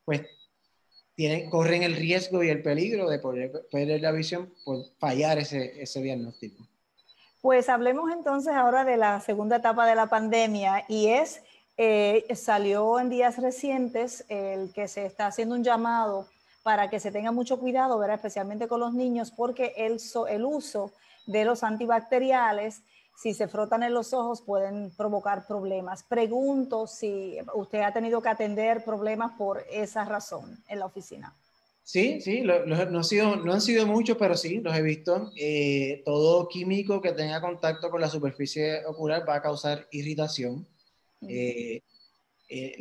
pues 0.05 0.23
corren 1.51 1.83
el 1.83 1.97
riesgo 1.97 2.45
y 2.45 2.51
el 2.51 2.63
peligro 2.63 3.11
de 3.11 3.19
poder 3.19 3.67
perder 3.69 4.01
la 4.01 4.13
visión 4.13 4.55
por 4.65 4.85
fallar 5.01 5.39
ese, 5.39 5.83
ese 5.83 6.01
diagnóstico. 6.01 6.69
Pues 7.41 7.69
hablemos 7.69 8.13
entonces 8.13 8.53
ahora 8.55 8.85
de 8.85 8.97
la 8.97 9.21
segunda 9.23 9.57
etapa 9.57 9.89
de 9.89 9.97
la 9.97 10.07
pandemia 10.07 10.85
y 10.89 11.09
es, 11.09 11.43
eh, 11.79 12.25
salió 12.37 13.01
en 13.01 13.11
días 13.11 13.39
recientes 13.39 14.25
el 14.29 14.73
que 14.73 14.87
se 14.87 15.05
está 15.05 15.27
haciendo 15.27 15.57
un 15.57 15.65
llamado 15.65 16.29
para 16.67 16.91
que 16.91 16.99
se 16.99 17.13
tenga 17.13 17.31
mucho 17.31 17.61
cuidado, 17.61 17.97
¿verdad? 17.97 18.17
especialmente 18.17 18.67
con 18.67 18.81
los 18.81 18.93
niños, 18.93 19.31
porque 19.31 19.73
el, 19.77 19.99
el 20.29 20.45
uso 20.45 20.91
de 21.25 21.45
los 21.45 21.63
antibacteriales 21.63 22.83
si 23.17 23.35
se 23.35 23.47
frotan 23.47 23.85
en 23.85 23.95
los 23.95 24.13
ojos 24.13 24.43
pueden 24.43 24.91
provocar 24.97 25.47
problemas. 25.47 26.03
Pregunto 26.03 26.89
si 26.89 27.37
usted 27.55 27.83
ha 27.83 27.93
tenido 27.93 28.21
que 28.21 28.31
atender 28.31 28.85
problemas 28.85 29.31
por 29.39 29.65
esa 29.71 30.05
razón 30.05 30.59
en 30.69 30.81
la 30.81 30.87
oficina. 30.87 31.33
Sí, 31.85 32.21
sí, 32.21 32.41
no, 32.41 32.55
han 32.75 33.05
sido, 33.05 33.37
no 33.37 33.53
han 33.53 33.61
sido 33.61 33.87
muchos, 33.87 34.17
pero 34.17 34.37
sí, 34.37 34.59
los 34.59 34.77
he 34.77 34.83
visto. 34.83 35.31
Eh, 35.37 36.03
todo 36.05 36.49
químico 36.49 37.01
que 37.01 37.13
tenga 37.13 37.41
contacto 37.41 37.91
con 37.91 38.01
la 38.01 38.11
superficie 38.11 38.85
ocular 38.87 39.25
va 39.27 39.37
a 39.37 39.43
causar 39.43 39.87
irritación. 39.93 40.67
Eh, 41.29 41.81
eh, 42.49 42.75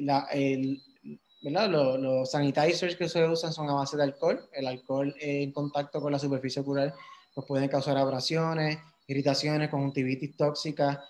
los, 1.52 2.32
sanitizers 2.32 2.96
que 2.96 3.10
se 3.10 3.28
usan 3.28 3.54
son 3.54 3.70
a 3.70 3.74
base 3.74 3.98
de 3.98 4.04
alcohol. 4.04 4.50
El 4.52 4.68
alcohol 4.68 5.16
en 5.20 5.52
contacto 5.52 6.02
con 6.02 6.12
la 6.12 6.20
superficie 6.20 6.62
ocular 6.62 6.94
pues 7.34 7.46
pueden 7.48 7.68
causar 7.68 7.98
abrasiones, 7.98 8.78
irritaciones, 9.08 9.70
conjuntivitis 9.70 10.38
tóxica, 10.38 11.04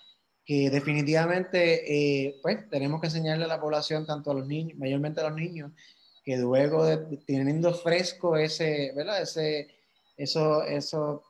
que 0.43 0.69
definitivamente 0.69 2.25
eh, 2.25 2.39
pues 2.41 2.69
tenemos 2.69 2.99
que 2.99 3.07
enseñarle 3.07 3.45
a 3.45 3.47
la 3.47 3.61
población, 3.61 4.05
tanto 4.05 4.31
a 4.31 4.33
los 4.33 4.47
niños, 4.47 4.77
mayormente 4.77 5.21
a 5.21 5.29
los 5.29 5.35
niños, 5.35 5.71
que 6.23 6.37
luego 6.37 6.83
de 6.85 6.97
teniendo 7.27 7.73
fresco 7.73 8.37
ese, 8.37 8.91
¿verdad? 8.95 9.21
Ese, 9.21 9.67
eso, 10.17 10.63
eso, 10.63 11.23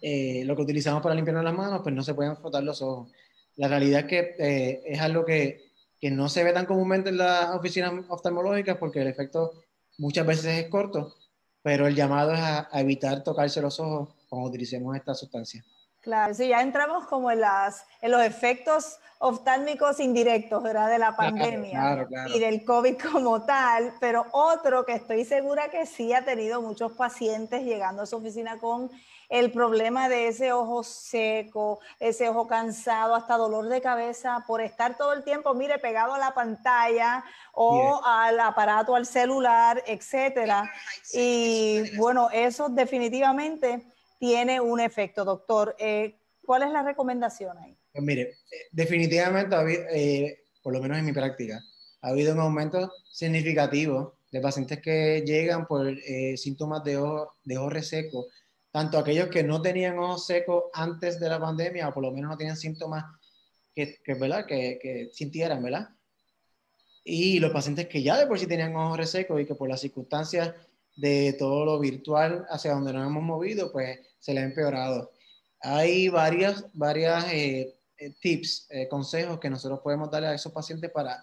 eh, 0.00 0.42
lo 0.46 0.56
que 0.56 0.62
utilizamos 0.62 1.02
para 1.02 1.14
limpiar 1.14 1.42
las 1.44 1.54
manos, 1.54 1.80
pues 1.82 1.94
no 1.94 2.02
se 2.02 2.14
pueden 2.14 2.36
frotar 2.36 2.62
los 2.62 2.80
ojos. 2.80 3.10
La 3.56 3.68
realidad 3.68 4.00
es 4.00 4.06
que 4.06 4.34
eh, 4.38 4.82
es 4.86 5.00
algo 5.00 5.24
que, 5.24 5.71
que 6.02 6.10
no 6.10 6.28
se 6.28 6.42
ve 6.42 6.52
tan 6.52 6.66
comúnmente 6.66 7.10
en 7.10 7.18
las 7.18 7.54
oficinas 7.54 7.92
oftalmológicas 8.08 8.76
porque 8.76 9.00
el 9.00 9.06
efecto 9.06 9.52
muchas 9.98 10.26
veces 10.26 10.64
es 10.64 10.68
corto, 10.68 11.14
pero 11.62 11.86
el 11.86 11.94
llamado 11.94 12.32
es 12.32 12.40
a, 12.40 12.68
evitar 12.72 13.22
tocarse 13.22 13.62
los 13.62 13.78
ojos 13.78 14.08
cuando 14.28 14.48
utilicemos 14.48 14.96
esta 14.96 15.14
sustancia. 15.14 15.64
Claro, 16.00 16.34
sí, 16.34 16.48
ya 16.48 16.60
entramos 16.60 17.06
como 17.06 17.30
en, 17.30 17.40
las, 17.40 17.86
en 18.00 18.10
los 18.10 18.20
efectos 18.20 18.98
oftálmicos 19.20 20.00
indirectos, 20.00 20.60
¿verdad? 20.60 20.90
De 20.90 20.98
la 20.98 21.14
pandemia 21.14 22.08
y 22.34 22.40
del 22.40 22.64
COVID 22.64 22.96
como 23.12 23.44
tal, 23.44 23.94
pero 24.00 24.26
otro 24.32 24.84
que 24.84 24.94
estoy 24.94 25.24
segura 25.24 25.70
que 25.70 25.86
sí 25.86 26.12
ha 26.12 26.24
tenido 26.24 26.60
muchos 26.60 26.90
pacientes 26.94 27.62
llegando 27.62 28.02
a 28.02 28.06
su 28.06 28.16
oficina 28.16 28.58
con 28.58 28.90
el 29.32 29.50
problema 29.50 30.10
de 30.10 30.28
ese 30.28 30.52
ojo 30.52 30.84
seco, 30.84 31.80
ese 31.98 32.28
ojo 32.28 32.46
cansado, 32.46 33.14
hasta 33.14 33.38
dolor 33.38 33.66
de 33.70 33.80
cabeza 33.80 34.44
por 34.46 34.60
estar 34.60 34.98
todo 34.98 35.14
el 35.14 35.24
tiempo, 35.24 35.54
mire, 35.54 35.78
pegado 35.78 36.12
a 36.12 36.18
la 36.18 36.34
pantalla 36.34 37.24
o 37.54 38.02
al 38.04 38.38
aparato, 38.38 38.94
al 38.94 39.06
celular, 39.06 39.82
etcétera. 39.86 40.70
Y 41.14 41.96
bueno, 41.96 42.28
eso 42.30 42.68
definitivamente 42.68 43.80
tiene 44.18 44.60
un 44.60 44.80
efecto, 44.80 45.24
doctor. 45.24 45.74
Eh, 45.78 46.14
¿Cuál 46.44 46.64
es 46.64 46.70
la 46.70 46.82
recomendación 46.82 47.56
ahí? 47.56 47.74
Pues 47.90 48.04
mire, 48.04 48.22
eh, 48.22 48.66
definitivamente, 48.70 49.56
eh, 49.94 50.44
por 50.62 50.74
lo 50.74 50.82
menos 50.82 50.98
en 50.98 51.06
mi 51.06 51.12
práctica, 51.12 51.58
ha 52.02 52.08
habido 52.08 52.34
un 52.34 52.40
aumento 52.40 52.92
significativo 53.10 54.12
de 54.30 54.42
pacientes 54.42 54.78
que 54.82 55.22
llegan 55.24 55.66
por 55.66 55.86
síntomas 56.36 56.84
de 56.84 56.98
ojo, 56.98 57.32
de 57.44 57.56
ojo 57.56 57.70
reseco 57.70 58.26
tanto 58.72 58.98
aquellos 58.98 59.28
que 59.28 59.44
no 59.44 59.60
tenían 59.60 59.98
ojos 59.98 60.26
secos 60.26 60.64
antes 60.72 61.20
de 61.20 61.28
la 61.28 61.38
pandemia, 61.38 61.88
o 61.88 61.94
por 61.94 62.02
lo 62.02 62.10
menos 62.10 62.30
no 62.30 62.36
tenían 62.36 62.56
síntomas 62.56 63.04
que, 63.74 64.02
que 64.02 64.14
¿verdad? 64.14 64.46
Que, 64.46 64.78
que, 64.80 65.10
sintieran, 65.12 65.62
¿verdad? 65.62 65.90
Y 67.04 67.38
los 67.38 67.52
pacientes 67.52 67.86
que 67.86 68.02
ya 68.02 68.16
de 68.16 68.26
por 68.26 68.38
sí 68.38 68.46
tenían 68.46 68.74
ojos 68.74 68.96
resecos 68.96 69.40
y 69.40 69.46
que 69.46 69.54
por 69.54 69.68
las 69.68 69.80
circunstancias 69.80 70.54
de 70.96 71.34
todo 71.38 71.64
lo 71.64 71.78
virtual 71.78 72.46
hacia 72.48 72.72
donde 72.72 72.92
nos 72.92 73.06
hemos 73.06 73.22
movido, 73.22 73.70
pues 73.70 74.00
se 74.18 74.32
le 74.32 74.40
ha 74.40 74.44
empeorado. 74.44 75.12
Hay 75.60 76.08
varias, 76.08 76.64
varias 76.72 77.30
eh, 77.32 77.78
eh, 77.98 78.14
tips, 78.20 78.66
eh, 78.70 78.88
consejos 78.88 79.38
que 79.38 79.50
nosotros 79.50 79.80
podemos 79.80 80.10
darle 80.10 80.28
a 80.28 80.34
esos 80.34 80.52
pacientes 80.52 80.90
para, 80.90 81.22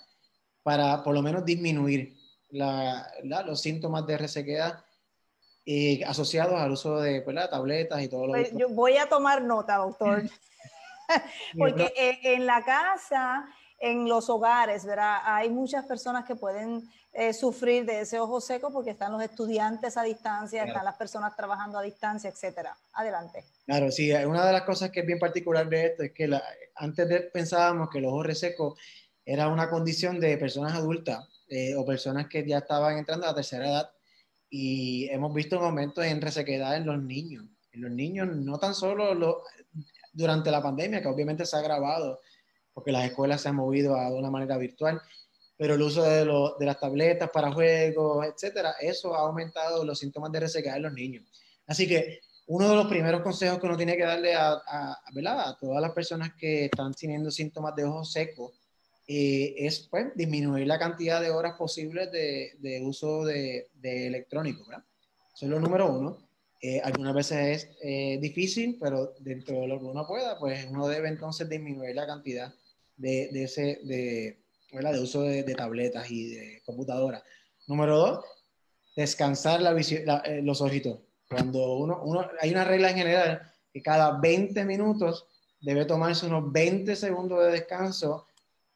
para 0.63 1.03
por 1.03 1.13
lo 1.13 1.21
menos 1.21 1.43
disminuir 1.43 2.15
la, 2.49 3.07
los 3.45 3.61
síntomas 3.61 4.05
de 4.05 4.17
resequedad 4.17 4.83
y 5.71 6.01
asociados 6.01 6.59
al 6.59 6.71
uso 6.71 6.99
de 6.99 7.21
pues, 7.21 7.37
tabletas 7.47 8.01
y 8.01 8.07
todo 8.07 8.25
lo 8.25 8.33
pues, 8.33 8.51
Yo 8.57 8.69
voy 8.69 8.97
a 8.97 9.07
tomar 9.07 9.43
nota, 9.43 9.75
doctor. 9.75 10.23
Porque 11.57 11.93
en 12.23 12.47
la 12.47 12.63
casa, 12.63 13.45
en 13.77 14.09
los 14.09 14.31
hogares, 14.31 14.83
¿verdad? 14.83 15.19
Hay 15.23 15.51
muchas 15.51 15.85
personas 15.85 16.25
que 16.25 16.35
pueden 16.35 16.89
eh, 17.13 17.33
sufrir 17.33 17.85
de 17.85 18.01
ese 18.01 18.19
ojo 18.19 18.41
seco 18.41 18.71
porque 18.71 18.91
están 18.91 19.11
los 19.11 19.21
estudiantes 19.23 19.97
a 19.97 20.03
distancia, 20.03 20.63
están 20.63 20.85
las 20.85 20.95
personas 20.95 21.35
trabajando 21.35 21.77
a 21.77 21.81
distancia, 21.83 22.29
etcétera. 22.29 22.75
Adelante. 22.93 23.45
Claro, 23.65 23.91
sí, 23.91 24.11
una 24.11 24.45
de 24.45 24.53
las 24.53 24.63
cosas 24.63 24.89
que 24.89 25.01
es 25.01 25.05
bien 25.05 25.17
particular 25.19 25.67
de 25.67 25.85
esto 25.85 26.03
es 26.03 26.11
que 26.13 26.29
antes 26.75 27.09
de, 27.09 27.21
pensábamos 27.21 27.89
que 27.89 27.99
el 27.99 28.05
ojo 28.05 28.23
reseco 28.23 28.75
era 29.25 29.47
una 29.47 29.69
condición 29.69 30.19
de 30.19 30.37
personas 30.37 30.73
adultas 30.73 31.27
eh, 31.47 31.75
o 31.75 31.85
personas 31.85 32.27
que 32.27 32.47
ya 32.47 32.59
estaban 32.59 32.97
entrando 32.97 33.25
a 33.25 33.29
la 33.29 33.35
tercera 33.35 33.67
edad 33.67 33.91
y 34.49 35.07
hemos 35.09 35.33
visto 35.33 35.59
un 35.59 35.65
aumento 35.65 36.01
en 36.01 36.21
resequedad 36.21 36.75
en 36.75 36.85
los 36.85 37.01
niños. 37.01 37.45
En 37.71 37.81
los 37.81 37.91
niños, 37.91 38.27
no 38.35 38.57
tan 38.57 38.73
solo 38.73 39.13
lo, 39.13 39.43
durante 40.11 40.51
la 40.51 40.61
pandemia, 40.61 41.01
que 41.01 41.07
obviamente 41.07 41.45
se 41.45 41.55
ha 41.55 41.59
agravado, 41.59 42.19
porque 42.73 42.91
las 42.91 43.05
escuelas 43.05 43.41
se 43.41 43.49
han 43.49 43.55
movido 43.55 43.95
a, 43.95 44.09
de 44.09 44.17
una 44.17 44.31
manera 44.31 44.57
virtual, 44.57 45.01
pero 45.55 45.75
el 45.75 45.81
uso 45.81 46.03
de, 46.03 46.25
de, 46.25 46.65
las 46.65 46.79
tabletas 46.79 47.29
para 47.31 47.51
juegos, 47.51 48.25
etcétera, 48.25 48.75
eso 48.79 49.13
ha 49.13 49.19
aumentado 49.19 49.83
los 49.83 49.99
síntomas 49.99 50.31
de 50.31 50.39
resequedad 50.39 50.77
en 50.77 50.83
los 50.83 50.93
niños. 50.93 51.25
Así 51.67 51.87
que 51.87 52.21
uno 52.47 52.67
de 52.67 52.75
los 52.75 52.87
primeros 52.87 53.21
consejos 53.21 53.59
que 53.59 53.67
uno 53.67 53.77
tiene 53.77 53.95
que 53.95 54.03
darle 54.03 54.33
a, 54.33 54.53
a, 54.53 54.97
a 55.03 55.57
todas 55.59 55.81
las 55.81 55.91
personas 55.91 56.33
que 56.33 56.65
están 56.65 56.93
teniendo 56.93 57.29
síntomas 57.29 57.75
de 57.75 57.83
ojos 57.83 58.11
secos 58.11 58.58
eh, 59.11 59.65
es 59.65 59.87
pues, 59.89 60.05
disminuir 60.13 60.67
la 60.67 60.77
cantidad 60.77 61.19
de 61.19 61.31
horas 61.31 61.55
posibles 61.57 62.11
de, 62.11 62.79
uso 62.83 63.25
de, 63.25 63.67
de 63.73 64.05
electrónico. 64.05 64.63
¿verdad? 64.67 64.85
Eso 65.33 65.47
es 65.47 65.51
lo 65.51 65.59
número 65.59 65.91
uno. 65.91 66.29
Eh, 66.61 66.79
algunas 66.83 67.15
veces 67.15 67.37
es 67.39 67.77
eh, 67.81 68.19
difícil, 68.21 68.77
pero 68.79 69.15
dentro 69.19 69.61
de 69.61 69.67
lo 69.67 69.79
que 69.79 69.85
uno 69.85 70.05
pueda, 70.05 70.37
pues 70.37 70.67
uno 70.69 70.87
debe 70.87 71.07
entonces 71.07 71.49
disminuir 71.49 71.95
la 71.95 72.05
cantidad 72.05 72.53
de, 72.97 73.29
ese, 73.33 73.79
de, 73.83 74.43
de 74.71 74.99
uso 74.99 75.23
de, 75.23 75.43
tabletas 75.55 76.11
y 76.11 76.29
de 76.29 76.61
computadoras. 76.63 77.23
Número 77.65 77.97
dos, 77.97 78.25
descansar 78.95 79.59
la 79.59 79.73
los 80.43 80.61
ojitos. 80.61 80.99
Cuando 81.27 81.77
uno, 81.77 82.29
hay 82.39 82.51
una 82.51 82.63
regla 82.63 82.91
en 82.91 82.97
general 82.97 83.41
que 83.73 83.81
cada 83.81 84.19
20 84.19 84.65
minutos 84.65 85.25
debe 85.61 85.85
tomarse 85.85 86.27
unos 86.27 86.51
20 86.51 86.95
segundos 86.95 87.43
de 87.43 87.53
descanso 87.53 88.27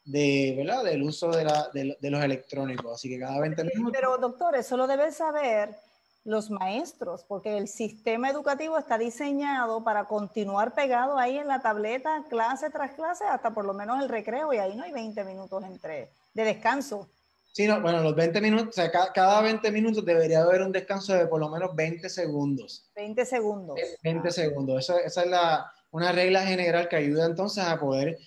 de, 0.05 0.53
¿verdad? 0.57 0.83
del 0.83 1.03
uso 1.03 1.29
de, 1.31 1.45
la, 1.45 1.69
de, 1.73 2.09
los 2.09 2.23
electrónicos. 2.23 2.93
Así 2.93 3.09
que 3.09 3.19
cada 3.19 3.39
20 3.39 3.63
minutos. 3.63 3.93
Pero 3.93 4.17
doctor, 4.17 4.55
eso 4.55 4.77
lo 4.77 4.87
deben 4.87 5.11
saber 5.11 5.75
los 6.25 6.49
maestros, 6.49 7.25
porque 7.27 7.57
el 7.57 7.67
sistema 7.67 8.29
educativo 8.29 8.77
está 8.77 8.97
diseñado 8.97 9.83
para 9.83 10.05
continuar 10.05 10.73
pegado 10.73 11.17
ahí 11.17 11.37
en 11.37 11.47
la 11.47 11.61
tableta, 11.61 12.23
clase 12.29 12.69
tras 12.69 12.93
clase, 12.93 13.25
hasta 13.25 13.53
por 13.53 13.65
lo 13.65 13.73
menos 13.73 14.01
el 14.01 14.07
recreo, 14.07 14.53
y 14.53 14.57
ahí 14.57 14.75
no 14.75 14.83
hay 14.83 14.93
20 14.93 15.21
minutos 15.25 15.63
entre 15.65 16.09
de 16.33 16.43
descanso. 16.43 17.09
Sí, 17.51 17.67
no, 17.67 17.79
bueno, 17.81 18.01
los 18.01 18.15
20 18.15 18.41
minutos, 18.41 18.69
o 18.69 18.71
sea, 18.71 18.91
cada, 18.91 19.41
20 19.41 19.69
minutos 19.71 20.03
debería 20.03 20.41
haber 20.41 20.61
un 20.61 20.71
descanso 20.71 21.13
de 21.13 21.27
por 21.27 21.39
lo 21.39 21.49
menos 21.49 21.75
20 21.75 22.09
segundos. 22.09 22.89
20 22.95 23.25
segundos. 23.25 23.79
20 24.01 24.31
segundos. 24.31 24.79
Eso, 24.79 24.97
esa 24.97 25.21
es 25.21 25.29
la, 25.29 25.71
una 25.91 26.11
regla 26.11 26.41
general 26.41 26.89
que 26.89 26.95
ayuda 26.95 27.25
entonces 27.27 27.63
a 27.63 27.79
poder 27.79 28.17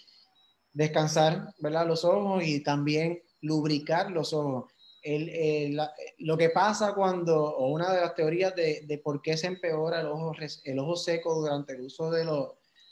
descansar 0.77 1.55
¿verdad? 1.59 1.87
los 1.87 2.05
ojos 2.05 2.45
y 2.45 2.63
también 2.63 3.23
lubricar 3.41 4.11
los 4.11 4.35
ojos. 4.35 4.71
El, 5.03 5.79
lo 6.19 6.37
que 6.37 6.51
pasa 6.51 6.93
cuando, 6.93 7.43
o 7.43 7.69
una 7.69 7.93
de 7.95 8.01
las 8.01 8.15
teorías 8.15 8.55
de, 8.55 8.83
de, 8.87 8.99
por 8.99 9.23
qué 9.23 9.37
se 9.37 9.47
empeora 9.47 10.01
el 10.01 10.07
ojo, 10.07 10.33
el 10.65 10.79
ojo 10.79 10.97
seco 10.97 11.35
durante 11.37 11.75
el 11.75 11.83
uso 11.83 12.11
de, 12.11 12.25
de, 12.25 12.25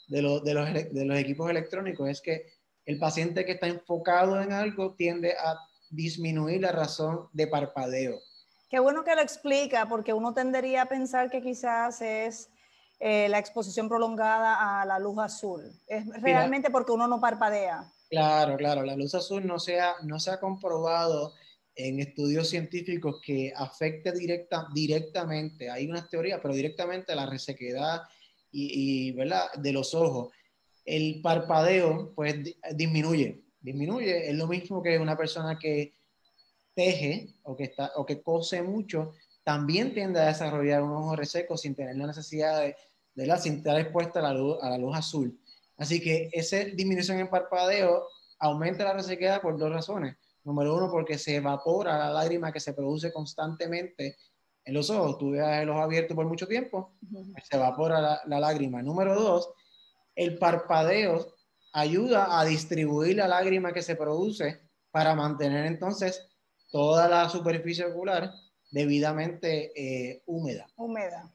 de, 0.08 0.22
los, 0.22 0.42
de 0.44 1.04
los 1.04 1.18
equipos 1.18 1.50
electrónicos 1.50 2.08
es 2.08 2.20
que 2.20 2.46
el 2.86 2.98
paciente 2.98 3.44
que 3.44 3.52
está 3.52 3.66
enfocado 3.66 4.40
en 4.40 4.52
algo 4.52 4.94
tiende 4.94 5.32
a 5.32 5.58
disminuir 5.90 6.62
la 6.62 6.72
razón 6.72 7.28
de 7.32 7.48
parpadeo. 7.48 8.18
Qué 8.70 8.78
bueno 8.78 9.04
que 9.04 9.14
lo 9.14 9.20
explica, 9.20 9.88
porque 9.88 10.12
uno 10.12 10.32
tendería 10.32 10.82
a 10.82 10.86
pensar 10.86 11.30
que 11.30 11.42
quizás 11.42 12.00
es 12.00 12.48
eh, 13.00 13.28
la 13.28 13.38
exposición 13.38 13.88
prolongada 13.88 14.80
a 14.80 14.86
la 14.86 14.98
luz 14.98 15.18
azul. 15.18 15.72
Es 15.86 16.06
realmente 16.22 16.70
porque 16.70 16.92
uno 16.92 17.06
no 17.06 17.20
parpadea. 17.20 17.90
Claro, 18.08 18.56
claro, 18.56 18.82
la 18.84 18.96
luz 18.96 19.14
azul 19.14 19.46
no 19.46 19.58
se 19.58 19.80
ha, 19.80 19.94
no 20.02 20.20
se 20.20 20.30
ha 20.30 20.40
comprobado 20.40 21.34
en 21.74 22.00
estudios 22.00 22.48
científicos 22.48 23.20
que 23.20 23.52
afecte 23.54 24.12
directa, 24.12 24.68
directamente, 24.72 25.70
hay 25.70 25.88
unas 25.88 26.08
teorías, 26.08 26.38
pero 26.40 26.54
directamente 26.54 27.14
la 27.14 27.26
resequedad 27.26 28.02
y, 28.52 29.10
¿verdad? 29.12 29.52
de 29.56 29.72
los 29.72 29.94
ojos. 29.94 30.32
El 30.84 31.20
parpadeo, 31.20 32.12
pues, 32.14 32.36
disminuye, 32.72 33.42
disminuye. 33.60 34.30
Es 34.30 34.36
lo 34.36 34.46
mismo 34.46 34.80
que 34.80 34.96
una 34.98 35.16
persona 35.16 35.58
que 35.58 35.94
teje 36.74 37.34
o 37.42 37.56
que, 37.56 37.64
está, 37.64 37.92
o 37.96 38.06
que 38.06 38.22
cose 38.22 38.62
mucho, 38.62 39.12
también 39.44 39.92
tiende 39.92 40.20
a 40.20 40.26
desarrollar 40.26 40.82
un 40.82 40.92
ojo 40.92 41.14
reseco 41.14 41.56
sin 41.56 41.74
tener 41.74 41.96
la 41.96 42.06
necesidad 42.06 42.60
de, 42.60 42.76
de 43.14 43.26
la 43.26 43.38
cinta 43.38 43.78
expuesta 43.78 44.18
a 44.18 44.22
la, 44.22 44.32
luz, 44.32 44.58
a 44.62 44.70
la 44.70 44.78
luz 44.78 44.96
azul. 44.96 45.38
Así 45.76 46.00
que 46.00 46.30
esa 46.32 46.58
disminución 46.58 47.18
en 47.18 47.28
parpadeo 47.28 48.08
aumenta 48.38 48.84
la 48.84 48.94
resequedad 48.94 49.40
por 49.42 49.58
dos 49.58 49.70
razones. 49.70 50.16
Número 50.44 50.74
uno, 50.76 50.90
porque 50.90 51.18
se 51.18 51.36
evapora 51.36 51.98
la 51.98 52.10
lágrima 52.10 52.52
que 52.52 52.60
se 52.60 52.74
produce 52.74 53.12
constantemente 53.12 54.16
en 54.64 54.74
los 54.74 54.90
ojos. 54.90 55.18
Tú 55.18 55.32
dejas 55.32 55.62
el 55.62 55.70
ojo 55.70 55.80
abierto 55.80 56.14
por 56.14 56.26
mucho 56.26 56.46
tiempo, 56.46 56.96
se 57.42 57.56
evapora 57.56 58.00
la, 58.00 58.20
la, 58.26 58.40
lágrima. 58.40 58.82
Número 58.82 59.14
dos, 59.14 59.50
el 60.14 60.38
parpadeo 60.38 61.34
ayuda 61.72 62.38
a 62.38 62.44
distribuir 62.44 63.16
la 63.16 63.28
lágrima 63.28 63.72
que 63.72 63.82
se 63.82 63.96
produce 63.96 64.60
para 64.90 65.14
mantener 65.14 65.66
entonces 65.66 66.28
toda 66.70 67.08
la 67.08 67.28
superficie 67.28 67.84
ocular 67.84 68.32
debidamente 68.70 69.72
eh, 69.76 70.22
húmeda. 70.26 70.66
Húmeda. 70.76 71.32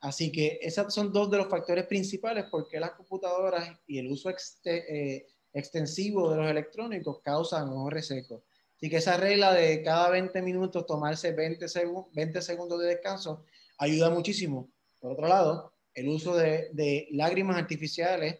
Así 0.00 0.32
que 0.32 0.58
esos 0.62 0.94
son 0.94 1.12
dos 1.12 1.30
de 1.30 1.38
los 1.38 1.48
factores 1.48 1.86
principales 1.86 2.46
por 2.46 2.68
qué 2.68 2.80
las 2.80 2.92
computadoras 2.92 3.70
y 3.86 3.98
el 3.98 4.10
uso 4.10 4.30
eh, 4.64 5.26
extensivo 5.52 6.30
de 6.30 6.36
los 6.38 6.50
electrónicos 6.50 7.20
causan 7.22 7.68
ojos 7.68 7.92
resecos. 7.92 8.42
Así 8.76 8.88
que 8.88 8.96
esa 8.96 9.18
regla 9.18 9.52
de 9.52 9.82
cada 9.82 10.08
20 10.08 10.40
minutos 10.40 10.86
tomarse 10.86 11.32
20, 11.32 11.66
20 12.14 12.42
segundos 12.42 12.80
de 12.80 12.86
descanso 12.86 13.44
ayuda 13.76 14.08
muchísimo. 14.08 14.70
Por 15.00 15.12
otro 15.12 15.28
lado, 15.28 15.74
el 15.92 16.08
uso 16.08 16.34
de, 16.34 16.70
de 16.72 17.08
lágrimas 17.10 17.56
artificiales 17.56 18.38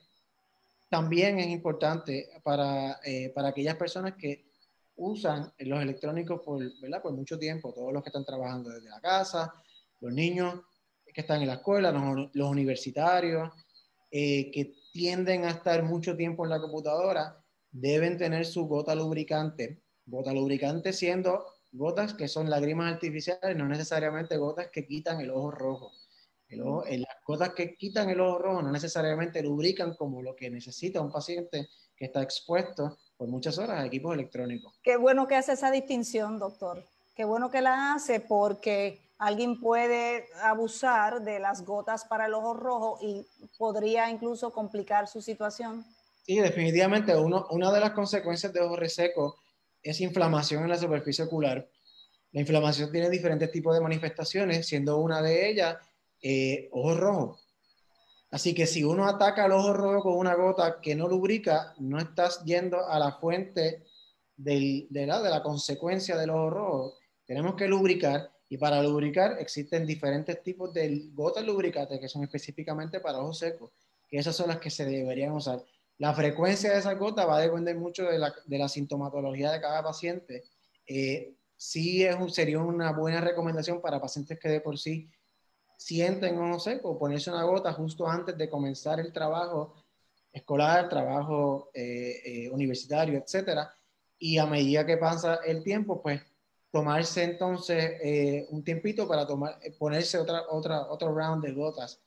también 0.90 1.38
es 1.38 1.48
importante 1.48 2.28
para, 2.42 3.00
eh, 3.04 3.30
para 3.30 3.48
aquellas 3.48 3.76
personas 3.76 4.14
que 4.16 4.49
usan 5.00 5.50
los 5.58 5.82
electrónicos 5.82 6.42
por, 6.44 6.62
por 7.02 7.12
mucho 7.12 7.38
tiempo, 7.38 7.72
todos 7.72 7.92
los 7.92 8.02
que 8.02 8.10
están 8.10 8.24
trabajando 8.24 8.68
desde 8.68 8.90
la 8.90 9.00
casa, 9.00 9.52
los 10.00 10.12
niños 10.12 10.60
que 11.06 11.22
están 11.22 11.40
en 11.40 11.48
la 11.48 11.54
escuela, 11.54 11.90
los, 11.90 12.48
universitarios, 12.48 13.50
eh, 14.10 14.50
que 14.50 14.74
tienden 14.92 15.46
a 15.46 15.50
estar 15.50 15.82
mucho 15.82 16.16
tiempo 16.16 16.44
en 16.44 16.50
la 16.50 16.60
computadora, 16.60 17.42
deben 17.70 18.18
tener 18.18 18.44
su 18.44 18.66
gota 18.66 18.94
lubricante. 18.94 19.82
Gota 20.04 20.34
lubricante 20.34 20.92
siendo 20.92 21.46
gotas 21.72 22.12
que 22.12 22.28
son 22.28 22.50
lágrimas 22.50 22.92
artificiales, 22.92 23.56
no 23.56 23.66
necesariamente 23.68 24.36
gotas 24.36 24.68
que 24.70 24.86
quitan 24.86 25.20
el 25.20 25.30
ojo 25.30 25.50
rojo. 25.50 25.92
El 26.48 26.62
ojo, 26.62 26.84
eh, 26.84 26.98
las 26.98 27.16
gotas 27.26 27.54
que 27.54 27.74
quitan 27.76 28.10
el 28.10 28.20
ojo 28.20 28.38
rojo 28.38 28.62
no 28.62 28.70
necesariamente 28.70 29.42
lubrican 29.42 29.94
como 29.94 30.20
lo 30.20 30.36
que 30.36 30.50
necesita 30.50 31.00
un 31.00 31.10
paciente 31.10 31.68
que 31.96 32.06
está 32.06 32.22
expuesto 32.22 32.98
por 33.20 33.28
muchas 33.28 33.58
horas 33.58 33.80
a 33.80 33.84
equipos 33.84 34.14
electrónicos. 34.14 34.72
Qué 34.82 34.96
bueno 34.96 35.28
que 35.28 35.36
hace 35.36 35.52
esa 35.52 35.70
distinción, 35.70 36.38
doctor. 36.38 36.82
Qué 37.14 37.26
bueno 37.26 37.50
que 37.50 37.60
la 37.60 37.92
hace 37.92 38.18
porque 38.18 38.98
alguien 39.18 39.60
puede 39.60 40.24
abusar 40.42 41.20
de 41.20 41.38
las 41.38 41.66
gotas 41.66 42.06
para 42.06 42.24
el 42.24 42.32
ojo 42.32 42.54
rojo 42.54 42.98
y 43.02 43.26
podría 43.58 44.08
incluso 44.08 44.54
complicar 44.54 45.06
su 45.06 45.20
situación. 45.20 45.84
Sí, 46.24 46.38
definitivamente. 46.38 47.14
Uno, 47.14 47.46
una 47.50 47.70
de 47.70 47.80
las 47.80 47.90
consecuencias 47.90 48.54
de 48.54 48.62
ojo 48.62 48.76
reseco 48.76 49.36
es 49.82 50.00
inflamación 50.00 50.62
en 50.62 50.70
la 50.70 50.78
superficie 50.78 51.26
ocular. 51.26 51.68
La 52.32 52.40
inflamación 52.40 52.90
tiene 52.90 53.10
diferentes 53.10 53.52
tipos 53.52 53.74
de 53.74 53.82
manifestaciones, 53.82 54.66
siendo 54.66 54.96
una 54.96 55.20
de 55.20 55.50
ellas 55.50 55.76
eh, 56.22 56.70
ojo 56.72 56.94
rojo. 56.94 57.38
Así 58.30 58.54
que 58.54 58.66
si 58.66 58.84
uno 58.84 59.06
ataca 59.06 59.46
el 59.46 59.52
ojo 59.52 59.72
rojo 59.72 60.02
con 60.02 60.18
una 60.18 60.34
gota 60.34 60.80
que 60.80 60.94
no 60.94 61.08
lubrica, 61.08 61.74
no 61.78 61.98
estás 61.98 62.44
yendo 62.44 62.86
a 62.86 62.98
la 62.98 63.12
fuente 63.12 63.84
de, 64.36 64.86
la, 64.90 65.42
consecuencia 65.42 66.16
del 66.16 66.30
ojo 66.30 66.50
rojo. 66.50 66.94
Tenemos 67.26 67.56
que 67.56 67.66
lubricar 67.66 68.30
y 68.48 68.56
para 68.56 68.82
lubricar 68.82 69.36
existen 69.40 69.86
diferentes 69.86 70.42
tipos 70.42 70.72
de 70.72 71.08
gotas 71.12 71.44
lubricantes 71.44 71.98
que 71.98 72.08
son 72.08 72.22
específicamente 72.22 73.00
para 73.00 73.18
ojos 73.18 73.38
secos, 73.38 73.72
que 74.08 74.18
esas 74.18 74.36
son 74.36 74.48
las 74.48 74.58
que 74.58 74.70
se 74.70 74.84
deberían 74.84 75.32
usar. 75.32 75.64
La 75.98 76.14
frecuencia 76.14 76.72
de 76.72 76.78
esa 76.78 76.94
gota 76.94 77.26
va 77.26 77.36
a 77.36 77.40
depender 77.40 77.76
mucho 77.76 78.04
de 78.04 78.18
la, 78.18 78.68
sintomatología 78.68 79.50
de 79.50 79.60
cada 79.60 79.82
paciente. 79.82 80.44
Eh, 80.86 81.34
sí 81.56 82.04
es 82.04 82.16
sería 82.32 82.60
una 82.60 82.92
buena 82.92 83.20
recomendación 83.20 83.80
para 83.80 84.00
pacientes 84.00 84.38
que 84.38 84.48
de 84.48 84.60
por 84.60 84.78
sí 84.78 85.10
sienten 85.80 86.38
ojo 86.38 86.60
seco, 86.60 86.98
ponerse 86.98 87.30
una 87.30 87.44
gota 87.44 87.72
justo 87.72 88.06
antes 88.06 88.36
de 88.36 88.50
comenzar 88.50 89.00
el 89.00 89.14
trabajo 89.14 89.74
escolar, 90.30 90.90
trabajo 90.90 91.70
eh, 91.72 92.20
eh, 92.24 92.50
universitario, 92.50 93.18
etcétera. 93.18 93.74
Y 94.18 94.36
a 94.36 94.44
medida 94.44 94.84
que 94.84 94.98
pasa 94.98 95.36
el 95.36 95.62
tiempo, 95.64 96.02
pues 96.02 96.20
tomarse 96.70 97.24
entonces 97.24 98.46
un 98.50 98.62
tiempito 98.62 99.08
para 99.08 99.26
tomar, 99.26 99.58
ponerse 99.78 100.18
otra, 100.18 100.42
otra, 100.50 100.82
otro 100.90 101.14
round 101.14 101.42
de 101.42 101.52
gotas 101.52 102.00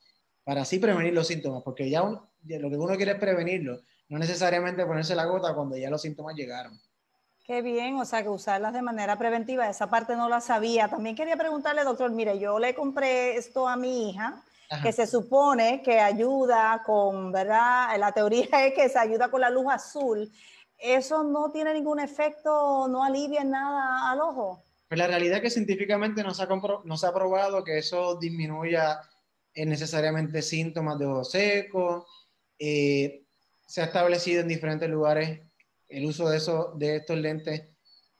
para 0.44 0.62
así 0.62 0.78
prevenir 0.78 1.12
los 1.12 1.26
síntomas, 1.26 1.62
porque 1.64 1.90
ya 1.90 2.02
lo 2.02 2.70
que 2.70 2.76
uno 2.76 2.96
quiere 2.96 3.12
es 3.12 3.18
prevenirlo, 3.18 3.82
no 4.08 4.18
necesariamente 4.18 4.86
ponerse 4.86 5.16
la 5.16 5.24
gota 5.24 5.52
cuando 5.52 5.76
ya 5.76 5.90
los 5.90 6.00
síntomas 6.00 6.36
llegaron. 6.36 6.80
Qué 7.44 7.60
bien, 7.60 7.96
o 7.96 8.06
sea 8.06 8.22
que 8.22 8.30
usarlas 8.30 8.72
de 8.72 8.80
manera 8.80 9.18
preventiva, 9.18 9.68
esa 9.68 9.90
parte 9.90 10.16
no 10.16 10.30
la 10.30 10.40
sabía. 10.40 10.88
También 10.88 11.14
quería 11.14 11.36
preguntarle, 11.36 11.84
doctor, 11.84 12.10
mire, 12.10 12.38
yo 12.38 12.58
le 12.58 12.74
compré 12.74 13.36
esto 13.36 13.68
a 13.68 13.76
mi 13.76 14.08
hija, 14.08 14.42
que 14.82 14.92
se 14.92 15.06
supone 15.06 15.82
que 15.82 16.00
ayuda 16.00 16.82
con, 16.86 17.32
¿verdad? 17.32 17.98
La 17.98 18.12
teoría 18.12 18.46
es 18.66 18.72
que 18.72 18.88
se 18.88 18.98
ayuda 18.98 19.28
con 19.30 19.42
la 19.42 19.50
luz 19.50 19.66
azul. 19.70 20.32
¿Eso 20.78 21.22
no 21.22 21.50
tiene 21.52 21.74
ningún 21.74 22.00
efecto, 22.00 22.88
no 22.88 23.04
alivia 23.04 23.44
nada 23.44 24.10
al 24.10 24.22
ojo? 24.22 24.64
Pues 24.88 24.98
la 24.98 25.06
realidad 25.06 25.36
es 25.36 25.42
que 25.42 25.50
científicamente 25.50 26.22
no 26.22 26.32
se 26.32 26.44
ha, 26.44 26.48
no 26.84 26.96
se 26.96 27.06
ha 27.06 27.12
probado 27.12 27.62
que 27.62 27.76
eso 27.76 28.16
disminuya 28.18 29.02
necesariamente 29.54 30.40
síntomas 30.40 30.98
de 30.98 31.06
ojo 31.06 31.24
seco. 31.24 32.06
Eh, 32.58 33.26
se 33.66 33.82
ha 33.82 33.84
establecido 33.84 34.40
en 34.40 34.48
diferentes 34.48 34.88
lugares 34.88 35.40
el 35.88 36.06
uso 36.06 36.28
de, 36.28 36.36
eso, 36.36 36.72
de 36.76 36.96
estos 36.96 37.18
lentes 37.18 37.68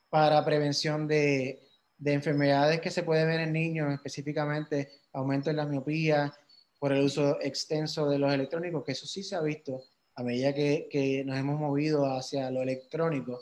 para 0.09 0.43
prevención 0.45 1.07
de, 1.07 1.65
de 1.97 2.13
enfermedades 2.13 2.81
que 2.81 2.91
se 2.91 3.03
pueden 3.03 3.27
ver 3.27 3.41
en 3.41 3.53
niños, 3.53 3.93
específicamente 3.93 5.01
aumento 5.13 5.49
en 5.49 5.57
la 5.57 5.65
miopía 5.65 6.33
por 6.79 6.91
el 6.91 7.03
uso 7.03 7.39
extenso 7.41 8.09
de 8.09 8.19
los 8.19 8.33
electrónicos, 8.33 8.83
que 8.83 8.91
eso 8.91 9.07
sí 9.07 9.23
se 9.23 9.35
ha 9.35 9.41
visto 9.41 9.83
a 10.15 10.23
medida 10.23 10.53
que, 10.53 10.87
que 10.89 11.23
nos 11.25 11.37
hemos 11.37 11.59
movido 11.59 12.05
hacia 12.05 12.51
lo 12.51 12.61
electrónico. 12.61 13.41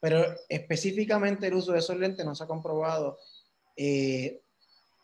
Pero 0.00 0.24
específicamente 0.48 1.48
el 1.48 1.54
uso 1.54 1.72
de 1.72 1.80
esos 1.80 1.96
lentes 1.96 2.24
no 2.24 2.34
se 2.34 2.44
ha 2.44 2.46
comprobado 2.46 3.18
eh, 3.76 4.42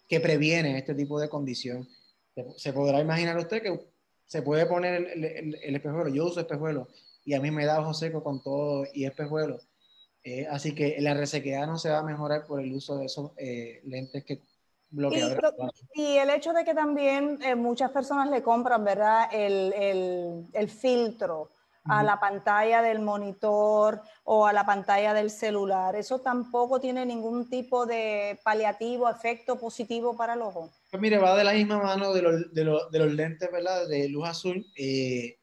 que 0.08 0.20
previene 0.20 0.78
este 0.78 0.94
tipo 0.94 1.18
de 1.20 1.28
condición. 1.28 1.88
Se 2.56 2.72
podrá 2.72 3.00
imaginar 3.00 3.36
usted 3.38 3.62
que 3.62 3.80
se 4.26 4.42
puede 4.42 4.66
poner 4.66 4.94
el, 5.12 5.24
el, 5.24 5.76
espejuelo, 5.76 6.08
yo 6.08 6.26
uso 6.26 6.40
espejuelo 6.40 6.88
y 7.24 7.34
a 7.34 7.40
mí 7.40 7.50
me 7.50 7.64
da 7.64 7.80
ojo 7.80 7.94
seco 7.94 8.22
con 8.22 8.42
todo 8.42 8.84
y 8.92 9.04
espejuelo. 9.04 9.58
Eh, 10.22 10.46
así 10.50 10.74
que 10.74 10.96
la 11.00 11.14
resequedad 11.14 11.66
no 11.66 11.78
se 11.78 11.90
va 11.90 11.98
a 11.98 12.02
mejorar 12.02 12.46
por 12.46 12.60
el 12.60 12.72
uso 12.72 12.96
de 12.96 13.06
esos 13.06 13.32
eh, 13.36 13.80
lentes 13.84 14.24
que 14.24 14.40
bloqueadores. 14.90 15.40
Y, 15.94 16.16
el 16.16 16.30
hecho 16.30 16.52
de 16.52 16.64
que 16.64 16.74
también 16.74 17.38
eh, 17.42 17.54
muchas 17.54 17.90
personas 17.90 18.30
le 18.30 18.42
compran, 18.42 18.84
¿verdad? 18.84 19.28
El, 19.32 19.72
el, 19.74 20.46
el 20.52 20.70
filtro 20.70 21.50
a 21.86 22.02
la 22.02 22.18
pantalla 22.18 22.80
del 22.82 23.00
monitor 23.00 24.00
o 24.24 24.46
a 24.46 24.52
la 24.52 24.64
pantalla 24.64 25.12
del 25.12 25.30
celular. 25.30 25.94
Eso 25.96 26.20
tampoco 26.20 26.80
tiene 26.80 27.04
ningún 27.04 27.48
tipo 27.50 27.84
de 27.84 28.40
paliativo, 28.42 29.08
efecto 29.08 29.58
positivo 29.58 30.16
para 30.16 30.34
el 30.34 30.42
ojo. 30.42 30.70
Pues 30.90 31.00
mire, 31.00 31.18
va 31.18 31.36
de 31.36 31.44
la 31.44 31.52
misma 31.52 31.82
mano 31.82 32.12
de 32.12 32.22
los, 32.22 32.54
de 32.54 32.64
los, 32.64 32.90
de 32.90 32.98
los 32.98 33.12
lentes, 33.12 33.50
¿verdad? 33.52 33.86
De 33.86 34.08
luz 34.08 34.26
azul. 34.26 34.66
Eh, 34.76 35.36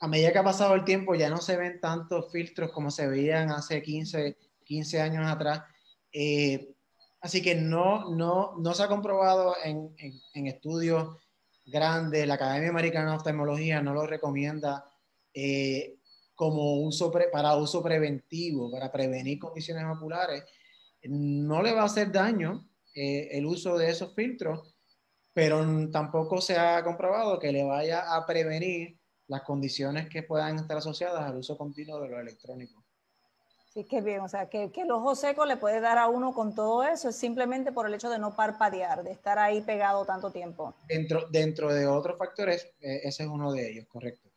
a 0.00 0.08
medida 0.08 0.32
que 0.32 0.38
ha 0.38 0.44
pasado 0.44 0.74
el 0.74 0.84
tiempo 0.84 1.14
ya 1.14 1.30
no 1.30 1.38
se 1.38 1.56
ven 1.56 1.80
tantos 1.80 2.32
filtros 2.32 2.72
como 2.72 2.90
se 2.90 3.06
veían 3.06 3.50
hace 3.50 3.82
15, 3.82 4.36
15 4.64 5.00
años 5.00 5.30
atrás. 5.30 5.62
Eh, 6.12 6.74
así 7.20 7.42
que 7.42 7.54
no, 7.54 8.10
no, 8.10 8.56
no 8.58 8.74
se 8.74 8.82
ha 8.82 8.88
comprobado 8.88 9.54
en, 9.62 9.94
en, 9.98 10.12
en 10.34 10.46
estudios 10.46 11.16
grandes. 11.66 12.26
La 12.26 12.34
Academia 12.34 12.70
Americana 12.70 13.10
de 13.10 13.16
Oftalmología 13.18 13.82
no 13.82 13.94
lo 13.94 14.06
recomienda 14.06 14.84
eh, 15.34 15.98
como 16.34 16.80
uso 16.80 17.12
para 17.12 17.54
uso 17.56 17.82
preventivo, 17.82 18.70
para 18.70 18.90
prevenir 18.90 19.38
condiciones 19.38 19.84
oculares, 19.94 20.42
no 21.02 21.62
le 21.62 21.74
va 21.74 21.82
a 21.82 21.84
hacer 21.84 22.10
daño 22.10 22.66
eh, 22.94 23.28
el 23.32 23.44
uso 23.44 23.76
de 23.76 23.90
esos 23.90 24.14
filtros, 24.14 24.74
pero 25.34 25.62
tampoco 25.90 26.40
se 26.40 26.56
ha 26.58 26.82
comprobado 26.82 27.38
que 27.38 27.52
le 27.52 27.64
vaya 27.64 28.16
a 28.16 28.24
prevenir 28.24 28.99
las 29.30 29.42
condiciones 29.42 30.08
que 30.08 30.24
puedan 30.24 30.56
estar 30.56 30.76
asociadas 30.76 31.22
al 31.22 31.36
uso 31.36 31.56
continuo 31.56 32.00
de 32.00 32.08
los 32.08 32.20
electrónicos. 32.20 32.82
Sí, 33.72 33.84
qué 33.84 34.00
bien, 34.00 34.20
o 34.22 34.28
sea, 34.28 34.50
que, 34.50 34.72
que, 34.72 34.80
el 34.80 34.90
ojo 34.90 35.14
seco 35.14 35.46
le 35.46 35.56
puede 35.56 35.80
dar 35.80 35.98
a 35.98 36.08
uno 36.08 36.34
con 36.34 36.56
todo 36.56 36.82
eso, 36.82 37.08
es 37.08 37.16
simplemente 37.16 37.70
por 37.70 37.86
el 37.86 37.94
hecho 37.94 38.10
de 38.10 38.18
no 38.18 38.34
parpadear, 38.34 39.04
de 39.04 39.12
estar 39.12 39.38
ahí 39.38 39.60
pegado 39.60 40.04
tanto 40.04 40.32
tiempo. 40.32 40.74
Dentro, 40.88 41.28
dentro 41.30 41.72
de 41.72 41.86
otros 41.86 42.18
factores, 42.18 42.64
eh, 42.80 43.02
ese 43.04 43.22
es 43.22 43.28
uno 43.28 43.52
de 43.52 43.70
ellos, 43.70 43.86
correcto. 43.86 44.28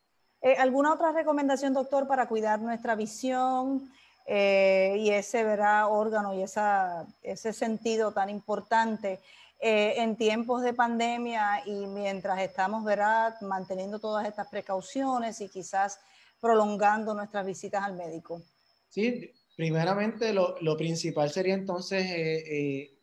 Eh, 0.44 0.56
¿Alguna 0.60 0.94
otra 0.94 1.12
recomendación, 1.12 1.74
doctor, 1.74 2.08
para 2.08 2.28
cuidar 2.28 2.60
nuestra 2.62 2.94
visión 2.94 3.92
eh, 4.28 4.96
y 5.00 5.10
ese 5.10 5.44
¿verdad? 5.44 5.88
órgano 5.90 6.36
y 6.36 6.44
esa, 6.44 7.08
ese 7.24 7.52
sentido 7.52 8.12
tan 8.12 8.30
importante 8.30 9.20
eh, 9.64 10.02
en 10.02 10.18
tiempos 10.18 10.62
de 10.62 10.74
pandemia 10.74 11.64
y 11.66 11.88
mientras 11.88 12.40
estamos 12.42 12.84
¿verdad? 12.84 13.40
manteniendo 13.42 14.00
todas 14.00 14.28
estas 14.28 14.48
precauciones 14.50 15.40
y 15.42 15.50
quizás 15.50 16.00
prolongando 16.42 17.14
nuestras 17.14 17.46
visitas 17.46 17.84
al 17.84 17.96
médico? 17.96 18.42
Sí, 18.90 19.32
primeramente 19.56 20.34
lo, 20.34 20.60
lo 20.60 20.76
principal 20.76 21.30
sería 21.32 21.54
entonces 21.54 22.06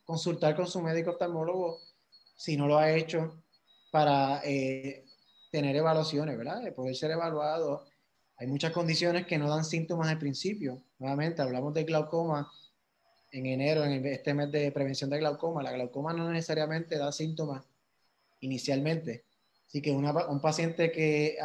consultar 0.04 0.54
con 0.54 0.66
su 0.66 0.80
médico 0.82 1.12
oftalmólogo 1.12 1.78
si 2.36 2.56
no 2.56 2.66
lo 2.68 2.78
ha 2.78 2.90
hecho 2.90 3.42
para 3.90 4.42
tener 5.50 5.76
evaluaciones, 5.76 6.38
¿verdad? 6.38 6.62
De 6.62 6.72
poder 6.72 6.94
ser 6.94 7.10
evaluado. 7.10 7.86
Hay 8.36 8.46
muchas 8.46 8.72
condiciones 8.72 9.26
que 9.26 9.38
no 9.38 9.48
dan 9.48 9.64
síntomas 9.64 10.08
al 10.08 10.18
principio. 10.18 10.82
Nuevamente, 10.98 11.42
hablamos 11.42 11.74
de 11.74 11.84
glaucoma 11.84 12.50
en 13.32 13.46
enero, 13.46 13.84
en 13.84 14.04
este 14.06 14.34
mes 14.34 14.50
de 14.50 14.72
prevención 14.72 15.10
de 15.10 15.18
glaucoma. 15.18 15.62
La 15.62 15.72
glaucoma 15.72 16.12
no 16.12 16.30
necesariamente 16.30 16.98
da 16.98 17.12
síntomas 17.12 17.64
inicialmente. 18.40 19.24
Así 19.66 19.80
que 19.80 19.92
un 19.92 20.40
paciente 20.40 20.90
que 20.90 21.36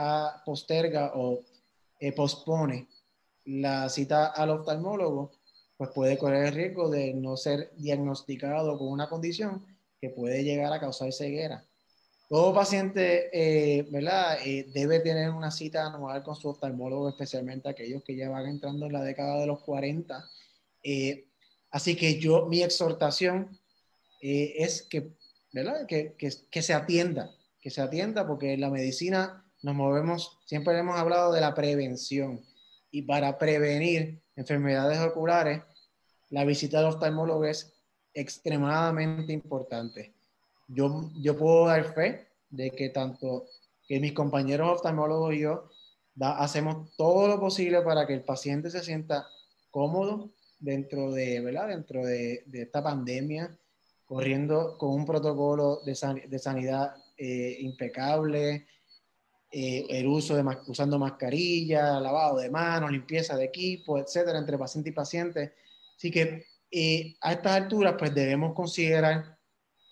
posterga 0.46 1.12
o 1.16 1.42
eh, 2.00 2.12
pospone 2.12 2.88
la 3.46 3.88
cita 3.90 4.28
al 4.28 4.50
oftalmólogo, 4.50 5.32
pues 5.78 5.92
puede 5.92 6.18
correr 6.18 6.48
el 6.48 6.54
riesgo 6.54 6.90
de 6.90 7.14
no 7.14 7.38
ser 7.38 7.72
diagnosticado 7.78 8.78
con 8.78 8.88
una 8.88 9.10
condición 9.10 9.66
que 10.02 10.10
puede 10.10 10.44
llegar 10.44 10.74
a 10.74 10.80
causar 10.80 11.12
ceguera. 11.14 11.66
todo 12.28 12.54
paciente, 12.54 13.30
eh, 13.32 13.84
¿verdad? 13.92 14.40
Eh, 14.44 14.66
debe 14.74 15.00
tener 15.00 15.30
una 15.30 15.52
cita 15.52 15.86
anual 15.86 16.24
con 16.24 16.36
su 16.36 16.50
oftalmólogo, 16.50 17.10
especialmente 17.10 17.70
aquellos 17.70 18.04
que 18.04 18.16
ya 18.16 18.30
van 18.30 18.48
entrando 18.48 18.88
en 18.88 18.94
la 18.94 19.04
década 19.04 19.40
de 19.40 19.46
los 19.46 19.62
40. 19.62 20.28
Eh, 20.84 21.28
así 21.76 21.96
que 21.96 22.20
yo, 22.20 22.46
mi 22.48 22.64
exhortación 22.64 23.60
es 24.22 24.84
que, 24.84 25.12
¿verdad? 25.54 25.86
Que, 25.86 26.16
que, 26.18 26.62
se 26.62 26.74
atienda, 26.74 27.32
que 27.62 27.70
se 27.70 27.82
atienda, 27.82 28.26
porque 28.26 28.54
en 28.54 28.62
la 28.62 28.70
medicina 28.70 29.46
nos 29.62 29.76
movemos, 29.76 30.40
siempre 30.46 30.78
hemos 30.78 30.98
hablado 30.98 31.32
de 31.32 31.42
la 31.42 31.54
prevención. 31.54 32.44
Y 32.90 33.04
para 33.04 33.38
prevenir 33.38 34.22
enfermedades 34.36 35.00
oculares, 35.00 35.62
la 36.30 36.46
visita 36.46 36.80
al 36.80 36.86
oftalmólogo 36.86 37.46
es 37.46 37.74
extremadamente 38.14 39.34
importante 39.34 40.16
yo, 40.68 41.12
yo 41.22 41.38
puedo 41.38 41.68
dar 41.68 41.94
fe 41.94 42.28
de 42.50 42.72
que 42.72 42.90
tanto 42.90 43.46
que 43.88 44.00
mis 44.00 44.14
compañeros 44.14 44.70
oftalmólogos 44.70 45.34
y 45.36 45.40
yo 45.42 45.70
hacemos 46.20 46.96
todo 46.96 47.28
lo 47.28 47.40
posible 47.40 47.82
para 47.82 48.08
que 48.08 48.14
el 48.14 48.24
paciente 48.24 48.70
se 48.70 48.84
sienta 48.84 49.28
cómodo 49.70 50.32
dentro 50.60 51.12
de, 51.12 51.42
¿verdad? 51.42 51.68
Dentro 51.68 52.06
de, 52.06 52.44
de 52.46 52.64
esta 52.64 52.84
pandemia, 52.84 53.58
corriendo 54.06 54.78
con 54.78 54.92
un 54.92 55.06
protocolo 55.06 55.82
de, 55.86 55.98
de 56.28 56.40
sanidad 56.40 56.96
eh, 57.18 57.58
impecable, 57.60 58.68
eh, 59.52 59.86
el 59.90 60.08
uso 60.08 60.36
de 60.36 60.44
usando 60.68 61.00
mascarilla, 61.00 62.00
lavado 62.00 62.40
de 62.40 62.50
manos, 62.50 62.92
limpieza 62.92 63.38
de 63.38 63.46
equipo, 63.46 63.98
etcétera, 63.98 64.38
entre 64.38 64.58
paciente 64.58 64.90
y 64.90 64.94
paciente. 64.94 65.54
Así 65.96 66.12
que 66.12 66.46
eh, 66.72 67.16
a 67.22 67.32
estas 67.32 67.54
alturas, 67.54 67.96
pues 67.98 68.14
debemos 68.14 68.54
considerar 68.54 69.36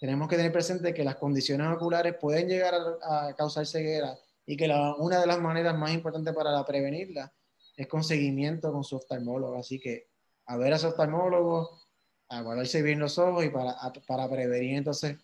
tenemos 0.04 0.28
que 0.28 0.36
tener 0.36 0.52
presente 0.52 0.94
que 0.94 1.06
las 1.06 1.16
condiciones 1.16 1.66
oculares 1.70 2.16
pueden 2.20 2.50
llegar 2.50 2.74
a, 3.02 3.34
causar 3.38 3.66
ceguera 3.66 4.20
y 4.46 4.58
que 4.58 4.70
una 4.98 5.22
de 5.22 5.26
las 5.26 5.40
maneras 5.40 5.78
más 5.78 5.94
importantes 5.94 6.36
para 6.36 6.62
prevenirla 6.66 7.34
es 7.78 7.88
con 7.88 8.04
seguimiento 8.04 8.74
con 8.74 8.84
su 8.84 8.98
oftalmólogo. 8.98 9.56
Así 9.56 9.80
que 9.80 10.10
a 10.46 10.58
ver 10.58 10.74
a 10.74 10.80
su 10.80 10.88
oftalmólogo, 10.88 11.82
a 12.30 12.42
guardarse 12.42 12.82
bien 12.82 13.00
los 13.00 13.18
ojos 13.18 13.46
y 13.46 13.50
para, 13.50 13.76
para 14.08 14.30
prevenir 14.30 14.78
entonces 14.78 15.18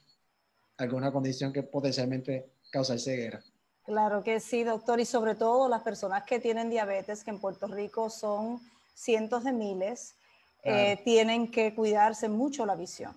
alguna 0.77 1.12
condición 1.12 1.51
que 1.51 1.63
potencialmente 1.63 2.49
causa 2.71 2.97
ceguera. 2.97 3.43
Claro 3.84 4.23
que 4.23 4.39
sí, 4.39 4.63
doctor, 4.63 4.99
y 4.99 5.05
sobre 5.05 5.36
todo 5.36 5.67
las 5.67 5.82
personas 5.82 6.23
que 6.23 6.39
tienen 6.39 6.69
diabetes, 6.69 7.23
que 7.23 7.32
en 7.32 7.39
Puerto 7.39 7.67
Rico 7.67 8.10
son 8.10 8.62
cientos 8.93 9.43
de 9.43 9.51
miles, 9.51 10.15
eh, 10.63 10.99
tienen 11.03 11.49
que 11.49 11.73
cuidarse 11.73 12.29
mucho 12.29 12.65
la 12.65 12.75
visión. 12.75 13.15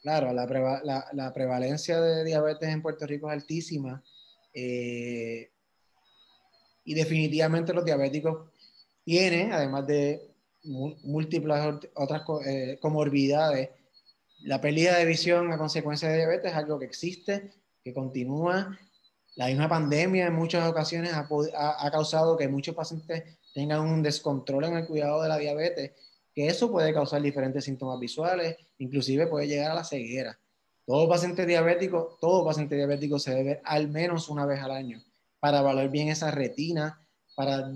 Claro, 0.00 0.32
la, 0.32 1.32
prevalencia 1.34 2.00
de 2.00 2.24
diabetes 2.24 2.68
en 2.68 2.80
Puerto 2.80 3.04
Rico 3.06 3.28
es 3.28 3.34
altísima 3.34 4.02
eh, 4.54 5.50
y 6.84 6.94
definitivamente 6.94 7.74
los 7.74 7.84
diabéticos 7.84 8.48
tienen, 9.04 9.52
además 9.52 9.86
de 9.86 10.27
múltiples 10.68 11.58
otras 11.94 12.22
eh, 12.46 12.78
comorbilidades, 12.80 13.70
la 14.40 14.60
pérdida 14.60 14.96
de 14.96 15.04
visión 15.04 15.52
a 15.52 15.58
consecuencia 15.58 16.08
de 16.08 16.16
diabetes 16.16 16.52
es 16.52 16.56
algo 16.56 16.78
que 16.78 16.84
existe, 16.84 17.50
que 17.82 17.92
continúa. 17.92 18.78
La 19.34 19.46
misma 19.46 19.68
pandemia 19.68 20.26
en 20.26 20.34
muchas 20.34 20.68
ocasiones 20.68 21.12
ha, 21.12 21.26
ha 21.26 21.90
causado 21.90 22.36
que 22.36 22.48
muchos 22.48 22.74
pacientes 22.74 23.38
tengan 23.54 23.80
un 23.80 24.02
descontrol 24.02 24.64
en 24.64 24.76
el 24.76 24.86
cuidado 24.86 25.22
de 25.22 25.28
la 25.28 25.38
diabetes 25.38 25.92
que 26.38 26.46
eso 26.46 26.70
puede 26.70 26.94
causar 26.94 27.20
diferentes 27.20 27.64
síntomas 27.64 27.98
visuales, 27.98 28.56
inclusive 28.78 29.26
puede 29.26 29.48
llegar 29.48 29.72
a 29.72 29.74
la 29.74 29.82
ceguera. 29.82 30.38
Todo 30.86 31.08
paciente 31.08 31.44
diabético, 31.44 32.16
todo 32.20 32.44
paciente 32.44 32.76
diabético 32.76 33.18
se 33.18 33.32
debe 33.32 33.42
ver 33.42 33.60
al 33.64 33.88
menos 33.88 34.28
una 34.28 34.46
vez 34.46 34.60
al 34.60 34.70
año 34.70 35.02
para 35.40 35.58
evaluar 35.58 35.88
bien 35.90 36.10
esa 36.10 36.30
retina, 36.30 37.04
para, 37.34 37.72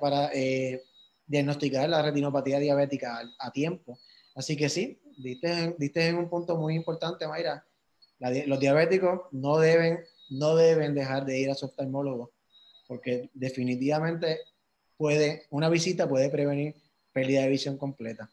para 0.00 0.30
eh, 0.34 0.82
diagnosticar 1.26 1.88
la 1.88 2.02
retinopatía 2.02 2.58
diabética 2.58 3.20
a, 3.38 3.50
tiempo. 3.50 3.98
Así 4.34 4.56
que 4.56 4.68
sí, 4.68 5.00
diste, 5.16 5.74
diste, 5.78 6.08
en 6.08 6.16
un 6.16 6.28
punto 6.28 6.56
muy 6.56 6.74
importante, 6.74 7.26
Mayra. 7.26 7.64
los 8.18 8.60
diabéticos 8.60 9.22
no 9.32 9.58
deben, 9.58 10.00
no 10.30 10.56
deben 10.56 10.94
dejar 10.94 11.24
de 11.24 11.38
ir 11.38 11.50
a 11.50 11.54
su 11.54 11.66
oftalmólogo, 11.66 12.32
porque 12.86 13.30
definitivamente 13.34 14.40
puede, 14.96 15.46
una 15.50 15.68
visita 15.68 16.08
puede 16.08 16.30
prevenir 16.30 16.74
pérdida 17.12 17.42
de 17.42 17.48
visión 17.48 17.78
completa. 17.78 18.30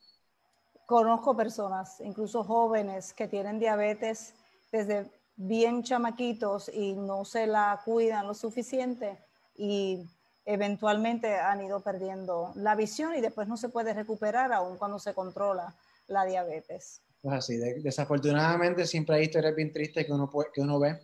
Conozco 0.86 1.38
personas, 1.38 2.02
incluso 2.02 2.44
jóvenes, 2.44 3.14
que 3.14 3.28
tienen 3.28 3.60
diabetes 3.60 4.34
desde 4.72 5.10
bien 5.36 5.84
chamaquitos 5.84 6.70
y 6.74 6.94
no 6.94 7.24
se 7.24 7.48
la 7.48 7.82
cuidan 7.86 8.28
lo 8.28 8.34
suficiente 8.34 9.18
y 9.56 10.06
eventualmente 10.46 11.36
han 11.36 11.64
ido 11.64 11.82
perdiendo 11.82 12.52
la 12.56 12.76
visión 12.76 13.16
y 13.16 13.22
después 13.22 13.48
no 13.48 13.58
se 13.58 13.70
puede 13.70 13.94
recuperar 13.94 14.52
aún 14.54 14.78
cuando 14.78 15.00
se 15.00 15.14
controla 15.14 15.76
la 16.08 16.26
diabetes. 16.26 17.02
Pues 17.22 17.36
así, 17.36 17.58
desafortunadamente 17.58 18.86
siempre 18.88 19.16
hay 19.16 19.24
historias 19.24 19.56
bien 19.56 19.72
tristes 19.72 20.06
que 20.06 20.12
uno, 20.12 20.30
que 20.54 20.62
uno 20.62 20.80
ve 20.80 21.00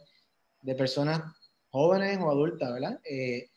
de 0.61 0.75
personas 0.75 1.21
jóvenes 1.69 2.17
o 2.19 2.31
adultas, 2.31 2.73
¿verdad? 2.73 2.99
Eh, 3.03 3.51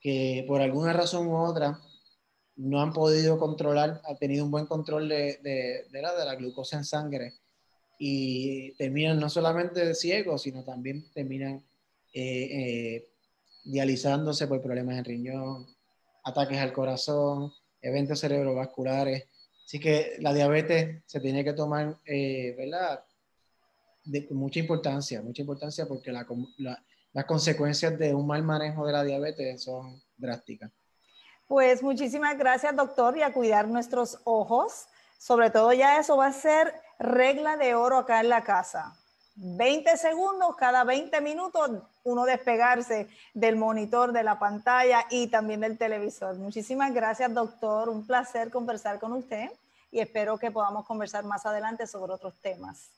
que 0.00 0.44
por 0.46 0.60
alguna 0.60 0.92
razón 0.92 1.26
u 1.26 1.36
otra 1.36 1.78
no 2.56 2.80
han 2.80 2.92
podido 2.92 3.38
controlar, 3.38 4.00
ha 4.04 4.16
tenido 4.16 4.44
un 4.44 4.50
buen 4.50 4.66
control 4.66 5.08
de, 5.08 5.38
de, 5.42 6.02
la, 6.02 6.14
de 6.14 6.24
la 6.24 6.34
glucosa 6.34 6.76
en 6.76 6.84
sangre 6.84 7.34
y 7.98 8.72
terminan 8.72 9.20
no 9.20 9.28
solamente 9.28 9.94
ciegos, 9.94 10.42
sino 10.42 10.64
también 10.64 11.10
terminan 11.12 11.64
eh, 12.14 12.48
eh, 12.50 13.08
dializándose 13.68 14.46
por 14.46 14.62
problemas 14.62 14.96
en 14.96 15.04
riñón, 15.04 15.66
ataques 16.24 16.58
al 16.58 16.72
corazón, 16.72 17.52
eventos 17.82 18.20
cerebrovasculares. 18.20 19.28
Así 19.64 19.78
que 19.78 20.16
la 20.20 20.32
diabetes 20.32 21.02
se 21.04 21.20
tiene 21.20 21.44
que 21.44 21.52
tomar, 21.52 21.98
eh, 22.06 22.54
¿verdad? 22.56 23.04
De 24.04 24.26
mucha 24.30 24.58
importancia, 24.58 25.20
mucha 25.20 25.42
importancia 25.42 25.86
porque 25.86 26.10
las 26.10 27.24
consecuencias 27.26 27.98
de 27.98 28.14
un 28.14 28.26
mal 28.26 28.42
manejo 28.42 28.86
de 28.86 28.92
la 28.92 29.04
diabetes 29.04 29.62
son 29.62 30.00
drásticas. 30.16 30.70
Pues 31.46 31.82
muchísimas 31.82 32.38
gracias, 32.38 32.74
doctor, 32.74 33.18
y 33.18 33.22
a 33.22 33.32
cuidar 33.32 33.68
nuestros 33.68 34.18
ojos. 34.24 34.86
Sobre 35.18 35.50
todo 35.50 35.74
ya 35.74 35.98
eso 35.98 36.16
va 36.16 36.28
a 36.28 36.32
ser 36.32 36.72
regla 36.98 37.58
de 37.58 37.74
oro 37.74 37.98
acá 37.98 38.20
en 38.20 38.30
la 38.30 38.44
casa. 38.44 38.96
20 39.40 39.96
segundos, 39.96 40.56
cada 40.56 40.82
20 40.82 41.20
minutos, 41.20 41.70
uno 42.02 42.24
despegarse 42.24 43.06
del 43.34 43.54
monitor, 43.54 44.12
de 44.12 44.24
la 44.24 44.38
pantalla 44.38 45.06
y 45.10 45.28
también 45.28 45.60
del 45.60 45.78
televisor. 45.78 46.36
Muchísimas 46.36 46.92
gracias, 46.92 47.32
doctor. 47.32 47.88
Un 47.88 48.04
placer 48.04 48.50
conversar 48.50 48.98
con 48.98 49.12
usted 49.12 49.48
y 49.92 50.00
espero 50.00 50.38
que 50.38 50.50
podamos 50.50 50.84
conversar 50.86 51.24
más 51.24 51.46
adelante 51.46 51.86
sobre 51.86 52.12
otros 52.12 52.34
temas. 52.42 52.90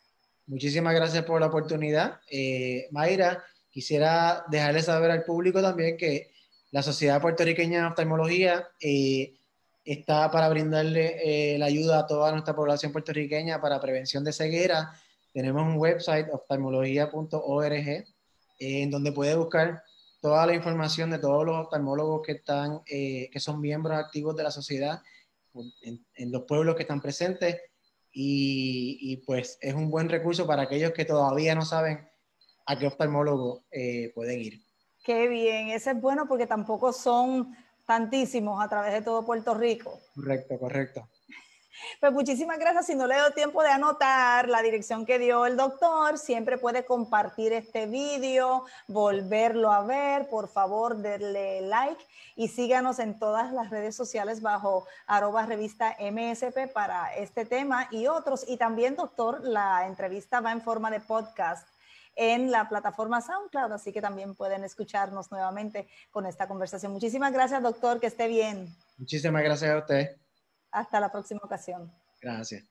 Muchísimas 0.47 0.95
gracias 0.95 1.25
por 1.25 1.41
la 1.41 1.49
oportunidad. 1.49 2.21
Eh, 2.31 2.89
Mayra, 2.91 3.45
quisiera 3.71 4.45
dejarle 4.49 4.83
saber 4.83 5.11
al 5.11 5.25
público 5.25 5.61
también 5.61 5.99
que 5.99 6.33
la 6.71 6.83
Sociedad 6.83 7.21
Puertorriqueña 7.21 7.83
de 7.83 7.87
Oftalmología 7.87 8.67
eh, 8.81 9.35
está 9.85 10.31
para 10.31 10.49
brindarle 10.49 11.55
eh, 11.55 11.59
la 11.59 11.67
ayuda 11.67 11.99
a 11.99 12.07
toda 12.07 12.33
nuestra 12.33 12.57
población 12.57 12.93
puertorriqueña 12.93 13.61
para 13.61 13.81
prevención 13.81 14.25
de 14.25 14.33
ceguera. 14.33 14.95
Tenemos 15.33 15.63
un 15.63 15.79
website, 15.79 16.29
oftalmología.org, 16.33 17.73
eh, 17.73 18.05
en 18.59 18.91
donde 18.91 19.13
puede 19.13 19.37
buscar 19.37 19.83
toda 20.21 20.47
la 20.47 20.55
información 20.55 21.11
de 21.11 21.19
todos 21.19 21.47
los 21.47 21.57
oftalmólogos 21.57 22.23
que, 22.27 22.33
están, 22.33 22.83
que 22.85 23.31
son 23.39 23.61
miembros 23.61 23.99
activos 23.99 24.37
de 24.37 24.43
la 24.43 24.51
sociedad 24.51 25.01
en, 25.83 26.33
los 26.33 26.43
pueblos 26.43 26.77
que 26.77 26.83
están 26.83 27.01
presentes. 27.01 27.57
Y, 28.13 28.99
y, 29.01 29.19
pues 29.19 29.57
es 29.61 29.73
un 29.73 29.89
buen 29.89 30.09
recurso 30.09 30.47
para 30.47 30.63
aquellos 30.63 30.93
que 30.93 31.05
todavía 31.05 31.55
no 31.55 31.65
saben 31.65 32.09
a 32.67 32.79
qué 32.79 32.87
oftalmólogo 32.87 33.65
pueden 34.15 34.41
ir. 34.41 34.61
Qué 35.05 35.29
bien, 35.29 35.69
ese 35.69 35.93
es 35.93 36.01
bueno 36.01 36.27
porque 36.29 36.47
tampoco 36.47 36.93
son 36.93 37.57
tantísimos 37.87 38.63
a 38.63 38.69
través 38.69 38.93
de 38.93 39.03
todo 39.03 39.25
Puerto 39.25 39.55
Rico. 39.55 39.99
Correcto, 40.15 40.59
correcto. 40.59 41.09
Pues 42.01 42.13
muchísimas 42.13 42.59
gracias. 42.59 42.87
Si 42.87 42.95
no 42.95 43.07
le 43.07 43.17
doy 43.17 43.33
tiempo 43.33 43.63
de 43.63 43.71
anotar 43.71 44.49
la 44.49 44.63
dirección 44.63 45.07
que 45.07 45.19
dio 45.19 45.47
el 45.47 45.57
doctor, 45.57 46.19
siempre 46.19 46.59
puede 46.59 46.85
compartir 46.85 47.53
este 47.53 47.87
vídeo, 47.87 48.65
volverlo 48.87 49.73
a 49.73 49.83
ver. 49.83 50.29
Por 50.29 50.49
favor, 50.49 50.97
denle 50.97 51.63
like 51.63 52.05
y 52.37 52.49
síganos 52.49 52.99
en 52.99 53.19
todas 53.19 53.53
las 53.53 53.71
redes 53.71 53.95
sociales 53.95 54.41
bajo 54.41 54.87
arroba 55.07 55.47
revista 55.47 55.97
MSP 56.01 56.73
para 56.73 57.15
este 57.15 57.45
tema 57.45 57.89
y 57.91 58.07
otros. 58.07 58.45
Y 58.49 58.57
también, 58.57 58.97
doctor, 58.97 59.43
la 59.43 59.87
entrevista 59.87 60.41
va 60.41 60.53
en 60.53 60.63
forma 60.63 60.91
de 60.91 61.01
podcast 61.01 61.67
en 62.17 62.51
la 62.51 62.69
plataforma 62.69 63.21
SoundCloud, 63.21 63.73
así 63.73 63.93
que 63.93 64.01
también 64.03 64.35
pueden 64.35 64.65
escucharnos 64.65 65.31
nuevamente 65.31 65.89
con 66.11 66.27
esta 66.27 66.47
conversación. 66.47 66.93
Muchísimas 66.93 67.33
gracias, 67.33 67.63
doctor, 67.63 68.01
que 68.01 68.09
esté 68.09 68.29
bien. 68.29 68.69
Muchísimas 68.99 69.43
gracias 69.43 69.71
a 69.71 69.79
usted. 69.79 70.17
Hasta 70.73 71.01
la 71.01 71.11
próxima 71.11 71.41
ocasión. 71.43 71.93
Gracias. 72.21 72.65